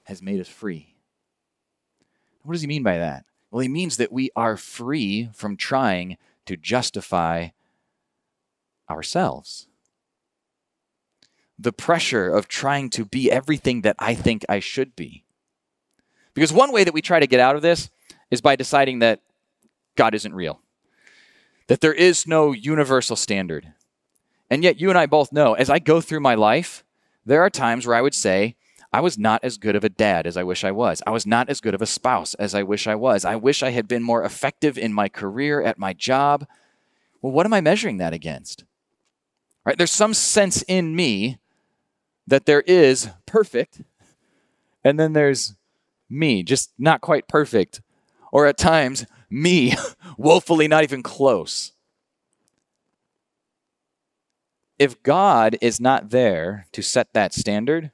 has 0.05 0.21
made 0.21 0.39
us 0.39 0.47
free. 0.47 0.95
What 2.43 2.53
does 2.53 2.61
he 2.61 2.67
mean 2.67 2.83
by 2.83 2.97
that? 2.97 3.25
Well, 3.51 3.61
he 3.61 3.67
means 3.67 3.97
that 3.97 4.11
we 4.11 4.31
are 4.35 4.57
free 4.57 5.29
from 5.33 5.55
trying 5.55 6.17
to 6.45 6.57
justify 6.57 7.49
ourselves. 8.89 9.67
The 11.59 11.73
pressure 11.73 12.29
of 12.29 12.47
trying 12.47 12.89
to 12.91 13.05
be 13.05 13.31
everything 13.31 13.81
that 13.81 13.95
I 13.99 14.15
think 14.15 14.45
I 14.47 14.59
should 14.59 14.95
be. 14.95 15.25
Because 16.33 16.53
one 16.53 16.71
way 16.71 16.83
that 16.83 16.93
we 16.93 17.01
try 17.01 17.19
to 17.19 17.27
get 17.27 17.39
out 17.39 17.55
of 17.55 17.61
this 17.61 17.89
is 18.31 18.41
by 18.41 18.55
deciding 18.55 18.99
that 18.99 19.21
God 19.97 20.15
isn't 20.15 20.33
real, 20.33 20.61
that 21.67 21.81
there 21.81 21.93
is 21.93 22.25
no 22.25 22.53
universal 22.53 23.17
standard. 23.17 23.73
And 24.49 24.63
yet, 24.63 24.79
you 24.79 24.87
and 24.87 24.97
I 24.97 25.07
both 25.07 25.33
know, 25.33 25.55
as 25.55 25.69
I 25.69 25.79
go 25.79 25.99
through 25.99 26.21
my 26.21 26.35
life, 26.35 26.85
there 27.25 27.41
are 27.41 27.49
times 27.49 27.85
where 27.85 27.97
I 27.97 28.01
would 28.01 28.15
say, 28.15 28.55
I 28.93 29.01
was 29.01 29.17
not 29.17 29.43
as 29.43 29.57
good 29.57 29.75
of 29.75 29.83
a 29.83 29.89
dad 29.89 30.25
as 30.25 30.37
I 30.37 30.43
wish 30.43 30.63
I 30.63 30.71
was. 30.71 31.01
I 31.05 31.11
was 31.11 31.25
not 31.25 31.49
as 31.49 31.59
good 31.59 31.73
of 31.73 31.81
a 31.81 31.85
spouse 31.85 32.33
as 32.35 32.55
I 32.55 32.63
wish 32.63 32.87
I 32.87 32.95
was. 32.95 33.25
I 33.25 33.35
wish 33.35 33.61
I 33.61 33.71
had 33.71 33.87
been 33.87 34.01
more 34.01 34.23
effective 34.23 34.77
in 34.77 34.93
my 34.93 35.09
career, 35.09 35.61
at 35.61 35.77
my 35.77 35.91
job. 35.91 36.47
Well, 37.21 37.33
what 37.33 37.45
am 37.45 37.53
I 37.53 37.59
measuring 37.59 37.97
that 37.97 38.13
against? 38.13 38.63
Right? 39.65 39.77
There's 39.77 39.91
some 39.91 40.13
sense 40.13 40.61
in 40.69 40.95
me 40.95 41.37
that 42.25 42.45
there 42.45 42.61
is 42.61 43.09
perfect, 43.25 43.81
and 44.83 44.97
then 44.97 45.11
there's 45.11 45.55
me, 46.09 46.43
just 46.43 46.71
not 46.79 47.01
quite 47.01 47.27
perfect, 47.27 47.81
or 48.31 48.45
at 48.45 48.57
times, 48.57 49.05
me, 49.29 49.75
woefully 50.17 50.67
not 50.67 50.83
even 50.83 51.03
close. 51.03 51.73
If 54.79 55.01
God 55.01 55.57
is 55.61 55.79
not 55.79 56.11
there 56.11 56.67
to 56.71 56.83
set 56.83 57.13
that 57.13 57.33
standard, 57.33 57.91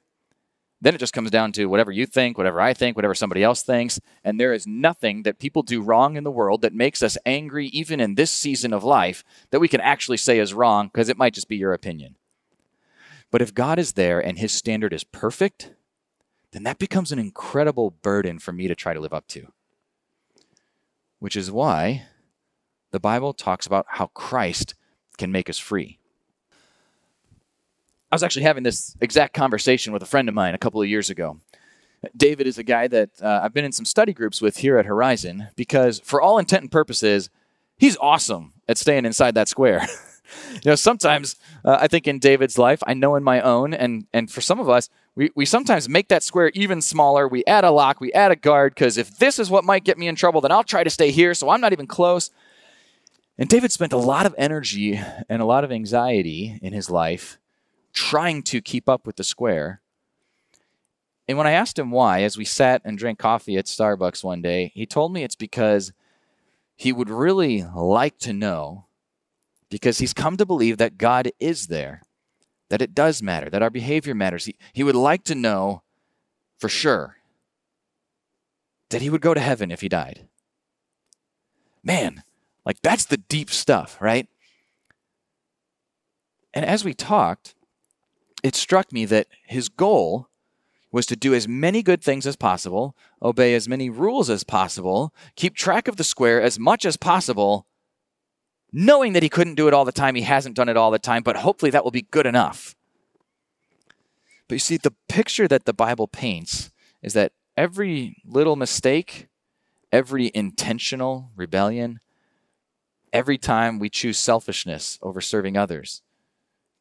then 0.80 0.94
it 0.94 0.98
just 0.98 1.14
comes 1.14 1.30
down 1.30 1.50
to 1.52 1.64
whatever 1.64 1.90
you 1.90 2.04
think, 2.04 2.36
whatever 2.36 2.60
I 2.60 2.74
think, 2.74 2.94
whatever 2.94 3.14
somebody 3.14 3.42
else 3.42 3.62
thinks. 3.62 3.98
And 4.22 4.38
there 4.38 4.52
is 4.52 4.66
nothing 4.66 5.22
that 5.22 5.38
people 5.38 5.62
do 5.62 5.80
wrong 5.80 6.16
in 6.16 6.24
the 6.24 6.30
world 6.30 6.60
that 6.60 6.74
makes 6.74 7.02
us 7.02 7.16
angry, 7.24 7.68
even 7.68 8.00
in 8.00 8.16
this 8.16 8.30
season 8.30 8.74
of 8.74 8.84
life, 8.84 9.24
that 9.50 9.60
we 9.60 9.68
can 9.68 9.80
actually 9.80 10.18
say 10.18 10.38
is 10.38 10.52
wrong 10.52 10.88
because 10.88 11.08
it 11.08 11.16
might 11.16 11.32
just 11.32 11.48
be 11.48 11.56
your 11.56 11.72
opinion. 11.72 12.16
But 13.30 13.40
if 13.40 13.54
God 13.54 13.78
is 13.78 13.94
there 13.94 14.20
and 14.20 14.38
his 14.38 14.52
standard 14.52 14.92
is 14.92 15.04
perfect, 15.04 15.72
then 16.52 16.64
that 16.64 16.78
becomes 16.78 17.12
an 17.12 17.18
incredible 17.18 17.90
burden 17.90 18.38
for 18.38 18.52
me 18.52 18.68
to 18.68 18.74
try 18.74 18.92
to 18.92 19.00
live 19.00 19.14
up 19.14 19.26
to. 19.28 19.48
Which 21.24 21.36
is 21.36 21.50
why 21.50 22.02
the 22.90 23.00
Bible 23.00 23.32
talks 23.32 23.66
about 23.66 23.86
how 23.88 24.08
Christ 24.08 24.74
can 25.16 25.32
make 25.32 25.48
us 25.48 25.58
free. 25.58 25.98
I 28.12 28.14
was 28.14 28.22
actually 28.22 28.42
having 28.42 28.62
this 28.62 28.94
exact 29.00 29.32
conversation 29.32 29.94
with 29.94 30.02
a 30.02 30.06
friend 30.06 30.28
of 30.28 30.34
mine 30.34 30.54
a 30.54 30.58
couple 30.58 30.82
of 30.82 30.86
years 30.86 31.08
ago. 31.08 31.40
David 32.14 32.46
is 32.46 32.58
a 32.58 32.62
guy 32.62 32.88
that 32.88 33.08
uh, 33.22 33.40
I've 33.42 33.54
been 33.54 33.64
in 33.64 33.72
some 33.72 33.86
study 33.86 34.12
groups 34.12 34.42
with 34.42 34.58
here 34.58 34.76
at 34.76 34.84
Horizon 34.84 35.48
because, 35.56 35.98
for 35.98 36.20
all 36.20 36.36
intent 36.36 36.64
and 36.64 36.70
purposes, 36.70 37.30
he's 37.78 37.96
awesome 38.02 38.52
at 38.68 38.76
staying 38.76 39.06
inside 39.06 39.34
that 39.36 39.48
square. 39.48 39.88
you 40.52 40.60
know, 40.64 40.74
sometimes 40.74 41.36
uh, 41.64 41.78
I 41.80 41.88
think 41.88 42.06
in 42.06 42.18
David's 42.18 42.58
life, 42.58 42.82
I 42.86 42.94
know 42.94 43.14
in 43.16 43.22
my 43.22 43.40
own, 43.40 43.74
and 43.74 44.06
and 44.12 44.30
for 44.30 44.40
some 44.40 44.60
of 44.60 44.68
us, 44.68 44.88
we, 45.14 45.30
we 45.34 45.44
sometimes 45.44 45.88
make 45.88 46.08
that 46.08 46.22
square 46.22 46.50
even 46.54 46.80
smaller. 46.80 47.28
We 47.28 47.44
add 47.44 47.64
a 47.64 47.70
lock, 47.70 48.00
we 48.00 48.12
add 48.12 48.32
a 48.32 48.36
guard, 48.36 48.74
because 48.74 48.98
if 48.98 49.18
this 49.18 49.38
is 49.38 49.50
what 49.50 49.64
might 49.64 49.84
get 49.84 49.98
me 49.98 50.08
in 50.08 50.16
trouble, 50.16 50.40
then 50.40 50.52
I'll 50.52 50.64
try 50.64 50.84
to 50.84 50.90
stay 50.90 51.10
here 51.10 51.34
so 51.34 51.50
I'm 51.50 51.60
not 51.60 51.72
even 51.72 51.86
close. 51.86 52.30
And 53.36 53.48
David 53.48 53.72
spent 53.72 53.92
a 53.92 53.98
lot 53.98 54.26
of 54.26 54.34
energy 54.38 55.00
and 55.28 55.42
a 55.42 55.44
lot 55.46 55.64
of 55.64 55.72
anxiety 55.72 56.58
in 56.62 56.72
his 56.72 56.88
life 56.88 57.38
trying 57.92 58.42
to 58.44 58.60
keep 58.60 58.88
up 58.88 59.06
with 59.06 59.16
the 59.16 59.24
square. 59.24 59.80
And 61.26 61.38
when 61.38 61.46
I 61.46 61.52
asked 61.52 61.78
him 61.78 61.90
why, 61.90 62.22
as 62.22 62.36
we 62.36 62.44
sat 62.44 62.82
and 62.84 62.98
drank 62.98 63.18
coffee 63.18 63.56
at 63.56 63.64
Starbucks 63.64 64.22
one 64.22 64.42
day, 64.42 64.72
he 64.74 64.86
told 64.86 65.12
me 65.12 65.24
it's 65.24 65.34
because 65.34 65.92
he 66.76 66.92
would 66.92 67.08
really 67.08 67.64
like 67.74 68.18
to 68.18 68.32
know 68.32 68.86
because 69.70 69.98
he's 69.98 70.12
come 70.12 70.36
to 70.36 70.46
believe 70.46 70.78
that 70.78 70.98
God 70.98 71.30
is 71.40 71.66
there, 71.66 72.02
that 72.70 72.82
it 72.82 72.94
does 72.94 73.22
matter, 73.22 73.50
that 73.50 73.62
our 73.62 73.70
behavior 73.70 74.14
matters. 74.14 74.46
He, 74.46 74.56
he 74.72 74.82
would 74.82 74.94
like 74.94 75.24
to 75.24 75.34
know 75.34 75.82
for 76.58 76.68
sure 76.68 77.16
that 78.90 79.02
he 79.02 79.10
would 79.10 79.20
go 79.20 79.34
to 79.34 79.40
heaven 79.40 79.70
if 79.70 79.80
he 79.80 79.88
died. 79.88 80.28
Man, 81.82 82.22
like 82.64 82.80
that's 82.82 83.04
the 83.04 83.16
deep 83.16 83.50
stuff, 83.50 83.98
right? 84.00 84.28
And 86.54 86.64
as 86.64 86.84
we 86.84 86.94
talked, 86.94 87.54
it 88.42 88.54
struck 88.54 88.92
me 88.92 89.04
that 89.06 89.26
his 89.46 89.68
goal 89.68 90.28
was 90.92 91.06
to 91.06 91.16
do 91.16 91.34
as 91.34 91.48
many 91.48 91.82
good 91.82 92.02
things 92.02 92.24
as 92.26 92.36
possible, 92.36 92.96
obey 93.20 93.54
as 93.54 93.68
many 93.68 93.90
rules 93.90 94.30
as 94.30 94.44
possible, 94.44 95.12
keep 95.34 95.56
track 95.56 95.88
of 95.88 95.96
the 95.96 96.04
square 96.04 96.40
as 96.40 96.56
much 96.56 96.84
as 96.86 96.96
possible, 96.96 97.66
knowing 98.76 99.12
that 99.12 99.22
he 99.22 99.28
couldn't 99.28 99.54
do 99.54 99.68
it 99.68 99.72
all 99.72 99.84
the 99.84 99.92
time. 99.92 100.16
He 100.16 100.22
hasn't 100.22 100.56
done 100.56 100.68
it 100.68 100.76
all 100.76 100.90
the 100.90 100.98
time, 100.98 101.22
but 101.22 101.36
hopefully 101.36 101.70
that 101.70 101.84
will 101.84 101.92
be 101.92 102.02
good 102.10 102.26
enough. 102.26 102.74
But 104.48 104.56
you 104.56 104.58
see, 104.58 104.76
the 104.76 104.94
picture 105.08 105.46
that 105.46 105.64
the 105.64 105.72
Bible 105.72 106.08
paints 106.08 106.72
is 107.00 107.12
that 107.12 107.32
every 107.56 108.16
little 108.26 108.56
mistake, 108.56 109.28
every 109.92 110.32
intentional 110.34 111.30
rebellion, 111.36 112.00
every 113.12 113.38
time 113.38 113.78
we 113.78 113.88
choose 113.88 114.18
selfishness 114.18 114.98
over 115.02 115.20
serving 115.20 115.56
others, 115.56 116.02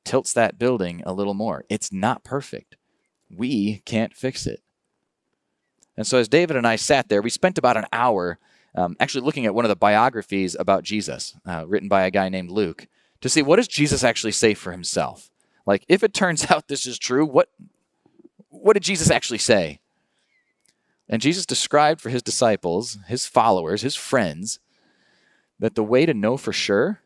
tilts 0.04 0.34
that 0.34 0.58
building 0.58 1.04
a 1.06 1.14
little 1.14 1.36
more. 1.36 1.64
It's 1.70 1.94
not 1.94 2.24
perfect. 2.24 2.76
We 3.30 3.84
can't 3.86 4.16
fix 4.16 4.48
it. 4.48 4.62
And 5.96 6.08
so, 6.08 6.18
as 6.18 6.28
David 6.28 6.58
and 6.58 6.66
I 6.66 6.76
sat 6.76 7.08
there, 7.08 7.22
we 7.22 7.30
spent 7.30 7.60
about 7.60 7.78
an 7.78 7.86
hour 7.94 8.40
um, 8.75 8.96
actually 9.00 9.25
looking 9.25 9.46
at 9.46 9.56
one 9.56 9.65
of 9.65 9.70
the 9.70 9.75
biographies 9.75 10.56
about 10.60 10.84
Jesus, 10.84 11.36
uh, 11.46 11.65
written 11.68 11.89
by 11.89 12.03
a 12.03 12.12
guy 12.12 12.30
named 12.30 12.51
Luke, 12.51 12.88
to 13.22 13.30
see 13.30 13.42
what 13.42 13.58
does 13.58 13.68
Jesus 13.68 14.03
actually 14.03 14.32
say 14.32 14.53
for 14.53 14.72
himself. 14.72 15.30
Like, 15.65 15.86
if 15.88 16.03
it 16.03 16.13
turns 16.13 16.46
out 16.51 16.68
this 16.68 16.86
is 16.86 16.98
true, 16.98 17.25
what 17.25 17.50
what 18.50 18.74
did 18.74 18.84
Jesus 18.84 19.10
actually 19.10 19.39
say? 19.39 19.80
And 21.10 21.22
Jesus 21.22 21.46
described 21.46 22.01
for 22.01 22.10
his 22.10 22.24
disciples, 22.24 22.98
his 23.08 23.25
followers, 23.25 23.82
his 23.82 23.96
friends, 23.96 24.60
that 25.60 25.75
the 25.75 25.84
way 25.84 26.06
to 26.06 26.13
know 26.13 26.38
for 26.38 26.53
sure 26.53 27.01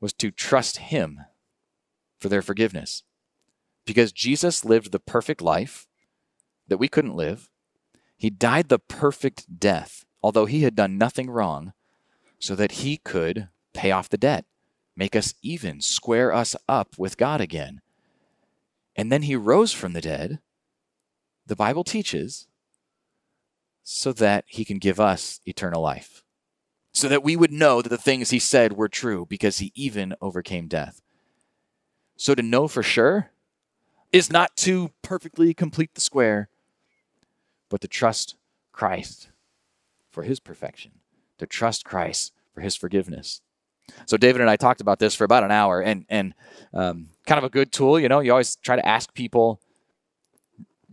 was 0.00 0.12
to 0.14 0.30
trust 0.30 0.78
him 0.78 1.20
for 2.18 2.28
their 2.28 2.42
forgiveness. 2.42 3.02
Because 3.84 4.12
Jesus 4.12 4.64
lived 4.64 4.92
the 4.92 4.98
perfect 4.98 5.40
life 5.40 5.86
that 6.68 6.78
we 6.78 6.88
couldn't 6.88 7.14
live. 7.14 7.50
He 8.16 8.30
died 8.30 8.68
the 8.68 8.78
perfect 8.78 9.60
death, 9.60 10.05
although 10.22 10.46
he 10.46 10.62
had 10.62 10.74
done 10.74 10.98
nothing 10.98 11.30
wrong, 11.30 11.72
so 12.38 12.54
that 12.54 12.72
he 12.72 12.96
could 12.96 13.48
pay 13.72 13.90
off 13.90 14.08
the 14.08 14.18
debt, 14.18 14.44
make 14.96 15.16
us 15.16 15.34
even, 15.42 15.80
square 15.80 16.32
us 16.32 16.56
up 16.68 16.98
with 16.98 17.16
God 17.16 17.40
again. 17.40 17.80
And 18.94 19.12
then 19.12 19.22
he 19.22 19.36
rose 19.36 19.72
from 19.72 19.92
the 19.92 20.00
dead, 20.00 20.40
the 21.46 21.56
Bible 21.56 21.84
teaches, 21.84 22.46
so 23.82 24.12
that 24.12 24.44
he 24.48 24.64
can 24.64 24.78
give 24.78 24.98
us 24.98 25.40
eternal 25.46 25.82
life. 25.82 26.22
So 26.92 27.08
that 27.08 27.22
we 27.22 27.36
would 27.36 27.52
know 27.52 27.82
that 27.82 27.90
the 27.90 27.98
things 27.98 28.30
he 28.30 28.38
said 28.38 28.72
were 28.72 28.88
true 28.88 29.26
because 29.26 29.58
he 29.58 29.70
even 29.74 30.14
overcame 30.20 30.66
death. 30.66 31.02
So 32.16 32.34
to 32.34 32.42
know 32.42 32.68
for 32.68 32.82
sure 32.82 33.30
is 34.12 34.32
not 34.32 34.56
to 34.56 34.92
perfectly 35.02 35.52
complete 35.52 35.94
the 35.94 36.00
square, 36.00 36.48
but 37.68 37.82
to 37.82 37.88
trust 37.88 38.36
Christ 38.72 39.28
for 40.16 40.22
his 40.22 40.40
perfection, 40.40 40.92
to 41.36 41.46
trust 41.46 41.84
Christ 41.84 42.32
for 42.54 42.62
his 42.62 42.74
forgiveness. 42.74 43.42
So 44.06 44.16
David 44.16 44.40
and 44.40 44.48
I 44.48 44.56
talked 44.56 44.80
about 44.80 44.98
this 44.98 45.14
for 45.14 45.24
about 45.24 45.44
an 45.44 45.50
hour, 45.50 45.82
and 45.82 46.06
and 46.08 46.32
um, 46.72 47.10
kind 47.26 47.36
of 47.36 47.44
a 47.44 47.50
good 47.50 47.70
tool. 47.70 48.00
You 48.00 48.08
know, 48.08 48.20
you 48.20 48.30
always 48.30 48.56
try 48.56 48.76
to 48.76 48.88
ask 48.88 49.12
people. 49.12 49.60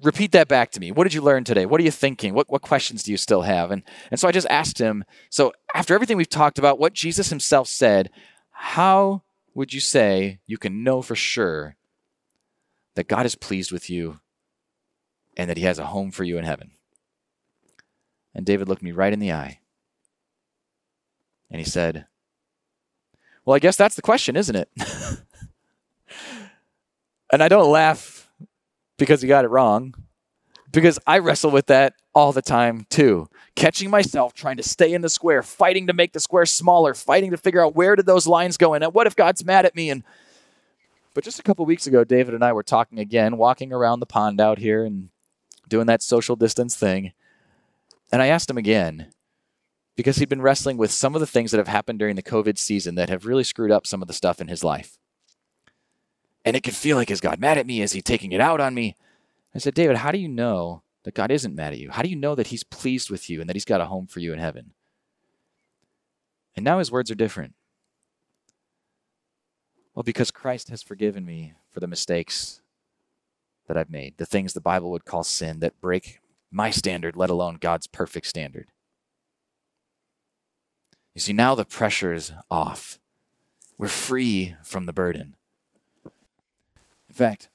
Repeat 0.03 0.33
that 0.33 0.49
back 0.49 0.71
to 0.71 0.81
me. 0.81 0.91
What 0.91 1.05
did 1.05 1.13
you 1.13 1.21
learn 1.21 1.45
today? 1.45 1.65
What 1.65 1.79
are 1.79 1.85
you 1.85 1.89
thinking? 1.91 2.33
What 2.33 2.51
what 2.51 2.61
questions 2.61 3.01
do 3.01 3.11
you 3.11 3.17
still 3.17 3.43
have? 3.43 3.71
And 3.71 3.83
and 4.11 4.19
so 4.19 4.27
I 4.27 4.33
just 4.33 4.47
asked 4.49 4.77
him. 4.77 5.05
So 5.29 5.53
after 5.73 5.95
everything 5.95 6.17
we've 6.17 6.27
talked 6.27 6.59
about, 6.59 6.77
what 6.77 6.91
Jesus 6.91 7.29
himself 7.29 7.69
said, 7.69 8.09
how 8.51 9.23
would 9.53 9.73
you 9.73 9.79
say 9.79 10.41
you 10.45 10.57
can 10.57 10.83
know 10.83 11.01
for 11.01 11.15
sure 11.15 11.77
that 12.95 13.07
God 13.07 13.25
is 13.25 13.35
pleased 13.35 13.71
with 13.71 13.89
you 13.89 14.19
and 15.37 15.49
that 15.49 15.55
He 15.55 15.63
has 15.63 15.79
a 15.79 15.85
home 15.85 16.11
for 16.11 16.25
you 16.25 16.37
in 16.37 16.43
heaven? 16.43 16.71
And 18.35 18.45
David 18.45 18.67
looked 18.67 18.81
me 18.81 18.91
right 18.91 19.13
in 19.13 19.19
the 19.19 19.31
eye 19.31 19.59
and 21.51 21.59
he 21.59 21.65
said, 21.65 22.05
Well, 23.45 23.55
I 23.55 23.59
guess 23.59 23.75
that's 23.75 23.95
the 23.95 24.01
question, 24.01 24.35
isn't 24.35 24.55
it? 24.55 24.69
and 27.31 27.43
I 27.43 27.47
don't 27.47 27.71
laugh 27.71 28.29
because 28.97 29.21
he 29.21 29.27
got 29.27 29.45
it 29.45 29.49
wrong, 29.49 29.93
because 30.71 30.97
I 31.05 31.19
wrestle 31.19 31.51
with 31.51 31.67
that 31.67 31.93
all 32.15 32.31
the 32.31 32.41
time 32.41 32.85
too 32.89 33.29
catching 33.55 33.89
myself 33.89 34.33
trying 34.33 34.57
to 34.57 34.63
stay 34.63 34.93
in 34.93 35.01
the 35.01 35.09
square, 35.09 35.43
fighting 35.43 35.87
to 35.87 35.93
make 35.93 36.13
the 36.13 36.19
square 36.19 36.45
smaller, 36.45 36.93
fighting 36.93 37.31
to 37.31 37.37
figure 37.37 37.63
out 37.63 37.75
where 37.75 37.95
did 37.95 38.05
those 38.05 38.27
lines 38.27 38.57
go 38.57 38.73
and 38.73 38.83
what 38.85 39.07
if 39.07 39.15
God's 39.15 39.45
mad 39.45 39.65
at 39.65 39.75
me? 39.75 39.89
And 39.89 40.03
but 41.13 41.23
just 41.23 41.39
a 41.39 41.43
couple 41.43 41.65
weeks 41.65 41.85
ago, 41.85 42.03
David 42.03 42.33
and 42.33 42.43
I 42.43 42.53
were 42.53 42.63
talking 42.63 42.99
again, 42.99 43.37
walking 43.37 43.71
around 43.71 43.99
the 43.99 44.07
pond 44.07 44.41
out 44.41 44.57
here 44.57 44.83
and 44.83 45.09
doing 45.69 45.85
that 45.85 46.01
social 46.01 46.35
distance 46.35 46.75
thing. 46.75 47.13
And 48.13 48.21
I 48.21 48.27
asked 48.27 48.47
him 48.47 48.59
again, 48.59 49.11
because 49.95 50.17
he'd 50.17 50.29
been 50.29 50.43
wrestling 50.43 50.77
with 50.77 50.91
some 50.91 51.15
of 51.15 51.19
the 51.19 51.25
things 51.25 51.49
that 51.49 51.57
have 51.57 51.67
happened 51.67 51.97
during 51.97 52.15
the 52.15 52.21
COVID 52.21 52.59
season 52.59 52.93
that 52.93 53.09
have 53.09 53.25
really 53.25 53.43
screwed 53.43 53.71
up 53.71 53.87
some 53.87 54.03
of 54.03 54.07
the 54.07 54.13
stuff 54.13 54.39
in 54.39 54.49
his 54.49 54.63
life. 54.63 54.99
And 56.45 56.55
it 56.55 56.61
could 56.61 56.75
feel 56.75 56.95
like, 56.95 57.09
is 57.09 57.19
God 57.19 57.39
mad 57.39 57.57
at 57.57 57.65
me? 57.65 57.81
Is 57.81 57.93
he 57.93 58.03
taking 58.03 58.31
it 58.31 58.39
out 58.39 58.61
on 58.61 58.75
me? 58.75 58.95
I 59.55 59.57
said, 59.57 59.73
David, 59.73 59.97
how 59.97 60.11
do 60.11 60.19
you 60.19 60.27
know 60.27 60.83
that 61.05 61.15
God 61.15 61.31
isn't 61.31 61.55
mad 61.55 61.73
at 61.73 61.79
you? 61.79 61.89
How 61.89 62.03
do 62.03 62.09
you 62.09 62.15
know 62.15 62.35
that 62.35 62.47
He's 62.47 62.63
pleased 62.63 63.09
with 63.09 63.31
you 63.31 63.41
and 63.41 63.49
that 63.49 63.55
He's 63.55 63.65
got 63.65 63.81
a 63.81 63.85
home 63.85 64.05
for 64.05 64.19
you 64.19 64.31
in 64.31 64.37
heaven? 64.37 64.73
And 66.55 66.63
now 66.63 66.77
His 66.77 66.91
words 66.91 67.09
are 67.09 67.15
different. 67.15 67.55
Well, 69.95 70.03
because 70.03 70.29
Christ 70.29 70.69
has 70.69 70.83
forgiven 70.83 71.25
me 71.25 71.53
for 71.71 71.79
the 71.79 71.87
mistakes 71.87 72.61
that 73.67 73.75
I've 73.75 73.89
made, 73.89 74.17
the 74.17 74.25
things 74.27 74.53
the 74.53 74.61
Bible 74.61 74.91
would 74.91 75.05
call 75.05 75.23
sin 75.23 75.61
that 75.61 75.81
break 75.81 76.19
my 76.53 76.69
standard, 76.69 77.15
let 77.15 77.29
alone 77.29 77.57
God's 77.59 77.87
perfect 77.87 78.27
standard. 78.27 78.67
You 81.13 81.21
see, 81.21 81.33
now 81.33 81.55
the 81.55 81.65
pressure 81.65 82.13
is 82.13 82.31
off. 82.49 82.99
We're 83.77 83.87
free 83.87 84.55
from 84.63 84.85
the 84.85 84.93
burden. 84.93 85.35
In 86.05 87.15
fact, 87.15 87.49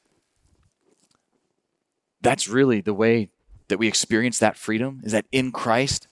that's 2.21 2.49
really 2.49 2.81
the 2.81 2.95
way 2.95 3.31
that 3.69 3.79
we 3.79 3.87
experience 3.89 4.39
that 4.39 4.57
freedom 4.57 5.01
is 5.05 5.13
that 5.13 5.27
in 5.31 5.53
Christ, 5.53 6.09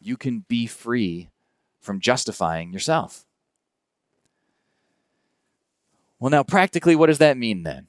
you 0.00 0.16
can 0.16 0.44
be 0.48 0.66
free 0.66 1.30
from 1.80 2.00
justifying 2.00 2.72
yourself. 2.72 3.24
Well, 6.18 6.30
now, 6.30 6.42
practically, 6.42 6.96
what 6.96 7.06
does 7.06 7.18
that 7.18 7.36
mean 7.36 7.62
then? 7.62 7.88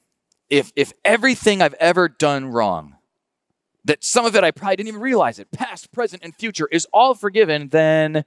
If, 0.50 0.72
if 0.76 0.92
everything 1.04 1.62
I've 1.62 1.74
ever 1.74 2.08
done 2.08 2.46
wrong, 2.46 2.97
that 3.88 4.04
some 4.04 4.26
of 4.26 4.36
it 4.36 4.44
I 4.44 4.50
probably 4.50 4.76
didn't 4.76 4.88
even 4.88 5.00
realize 5.00 5.38
it, 5.38 5.50
past, 5.50 5.90
present, 5.92 6.22
and 6.22 6.34
future, 6.34 6.68
is 6.70 6.86
all 6.92 7.14
forgiven, 7.14 7.68
then 7.68 8.24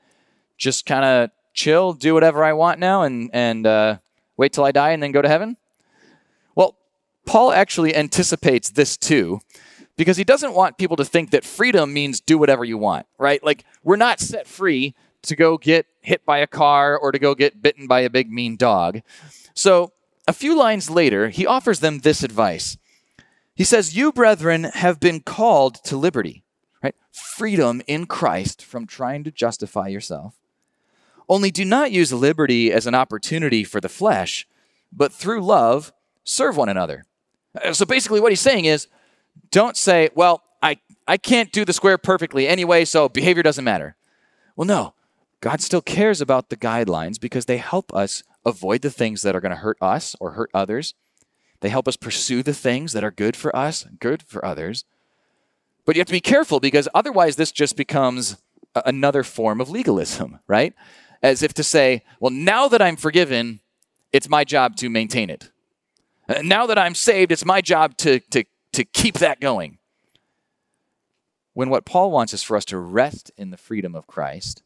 just 0.57 0.87
kind 0.87 1.05
of 1.05 1.29
chill, 1.53 1.93
do 1.93 2.15
whatever 2.15 2.43
I 2.43 2.53
want 2.53 2.79
now, 2.79 3.03
and, 3.03 3.29
and 3.31 3.67
uh, 3.67 3.97
wait 4.37 4.53
till 4.53 4.65
I 4.65 4.71
die 4.71 4.89
and 4.89 5.03
then 5.03 5.11
go 5.11 5.21
to 5.21 5.29
heaven? 5.29 5.57
Well, 6.55 6.77
Paul 7.27 7.51
actually 7.51 7.95
anticipates 7.95 8.71
this 8.71 8.97
too 8.97 9.39
because 9.97 10.17
he 10.17 10.23
doesn't 10.23 10.55
want 10.55 10.79
people 10.79 10.97
to 10.97 11.05
think 11.05 11.29
that 11.29 11.45
freedom 11.45 11.93
means 11.93 12.19
do 12.19 12.39
whatever 12.39 12.65
you 12.65 12.79
want, 12.79 13.05
right? 13.19 13.43
Like, 13.43 13.63
we're 13.83 13.97
not 13.97 14.19
set 14.19 14.47
free 14.47 14.95
to 15.21 15.35
go 15.35 15.59
get 15.59 15.85
hit 16.01 16.25
by 16.25 16.39
a 16.39 16.47
car 16.47 16.97
or 16.97 17.11
to 17.11 17.19
go 17.19 17.35
get 17.35 17.61
bitten 17.61 17.85
by 17.85 17.99
a 17.99 18.09
big 18.09 18.31
mean 18.31 18.55
dog. 18.55 19.01
So, 19.53 19.93
a 20.27 20.33
few 20.33 20.57
lines 20.57 20.89
later, 20.89 21.29
he 21.29 21.45
offers 21.45 21.81
them 21.81 21.99
this 21.99 22.23
advice. 22.23 22.77
He 23.61 23.65
says, 23.65 23.95
You, 23.95 24.11
brethren, 24.11 24.63
have 24.63 24.99
been 24.99 25.19
called 25.19 25.75
to 25.83 25.95
liberty, 25.95 26.43
right? 26.81 26.95
Freedom 27.11 27.83
in 27.85 28.07
Christ 28.07 28.65
from 28.65 28.87
trying 28.87 29.23
to 29.23 29.29
justify 29.29 29.87
yourself. 29.87 30.33
Only 31.29 31.51
do 31.51 31.63
not 31.63 31.91
use 31.91 32.11
liberty 32.11 32.73
as 32.73 32.87
an 32.87 32.95
opportunity 32.95 33.63
for 33.63 33.79
the 33.79 33.87
flesh, 33.87 34.47
but 34.91 35.13
through 35.13 35.41
love, 35.41 35.93
serve 36.23 36.57
one 36.57 36.69
another. 36.69 37.05
Uh, 37.63 37.71
so 37.71 37.85
basically, 37.85 38.19
what 38.19 38.31
he's 38.31 38.41
saying 38.41 38.65
is 38.65 38.87
don't 39.51 39.77
say, 39.77 40.09
well, 40.15 40.41
I, 40.63 40.79
I 41.07 41.17
can't 41.17 41.51
do 41.51 41.63
the 41.63 41.71
square 41.71 41.99
perfectly 41.99 42.47
anyway, 42.47 42.83
so 42.83 43.09
behavior 43.09 43.43
doesn't 43.43 43.63
matter. 43.63 43.95
Well, 44.55 44.65
no. 44.65 44.95
God 45.39 45.61
still 45.61 45.83
cares 45.83 46.19
about 46.19 46.49
the 46.49 46.57
guidelines 46.57 47.19
because 47.19 47.45
they 47.45 47.57
help 47.57 47.93
us 47.93 48.23
avoid 48.43 48.81
the 48.81 48.89
things 48.89 49.21
that 49.21 49.35
are 49.35 49.39
going 49.39 49.51
to 49.51 49.55
hurt 49.57 49.77
us 49.79 50.15
or 50.19 50.31
hurt 50.31 50.49
others. 50.51 50.95
They 51.61 51.69
help 51.69 51.87
us 51.87 51.95
pursue 51.95 52.43
the 52.43 52.53
things 52.53 52.93
that 52.93 53.03
are 53.03 53.11
good 53.11 53.35
for 53.35 53.55
us, 53.55 53.85
good 53.99 54.23
for 54.23 54.43
others. 54.43 54.83
But 55.85 55.95
you 55.95 55.99
have 55.99 56.07
to 56.07 56.13
be 56.13 56.19
careful 56.21 56.59
because 56.59 56.87
otherwise 56.93 57.35
this 57.35 57.51
just 57.51 57.77
becomes 57.77 58.37
another 58.85 59.23
form 59.23 59.61
of 59.61 59.69
legalism, 59.69 60.39
right? 60.47 60.73
As 61.23 61.43
if 61.43 61.53
to 61.53 61.63
say, 61.63 62.03
well, 62.19 62.31
now 62.31 62.67
that 62.67 62.81
I'm 62.81 62.95
forgiven, 62.95 63.59
it's 64.11 64.27
my 64.27 64.43
job 64.43 64.75
to 64.77 64.89
maintain 64.89 65.29
it. 65.29 65.51
Uh, 66.27 66.41
Now 66.43 66.65
that 66.65 66.77
I'm 66.77 66.95
saved, 66.95 67.31
it's 67.31 67.45
my 67.45 67.61
job 67.61 67.95
to, 67.97 68.19
to, 68.31 68.43
to 68.73 68.83
keep 68.83 69.19
that 69.19 69.39
going. 69.39 69.77
When 71.53 71.69
what 71.69 71.85
Paul 71.85 72.11
wants 72.11 72.33
is 72.33 72.43
for 72.43 72.57
us 72.57 72.65
to 72.65 72.77
rest 72.77 73.31
in 73.37 73.51
the 73.51 73.57
freedom 73.57 73.93
of 73.93 74.07
Christ, 74.07 74.63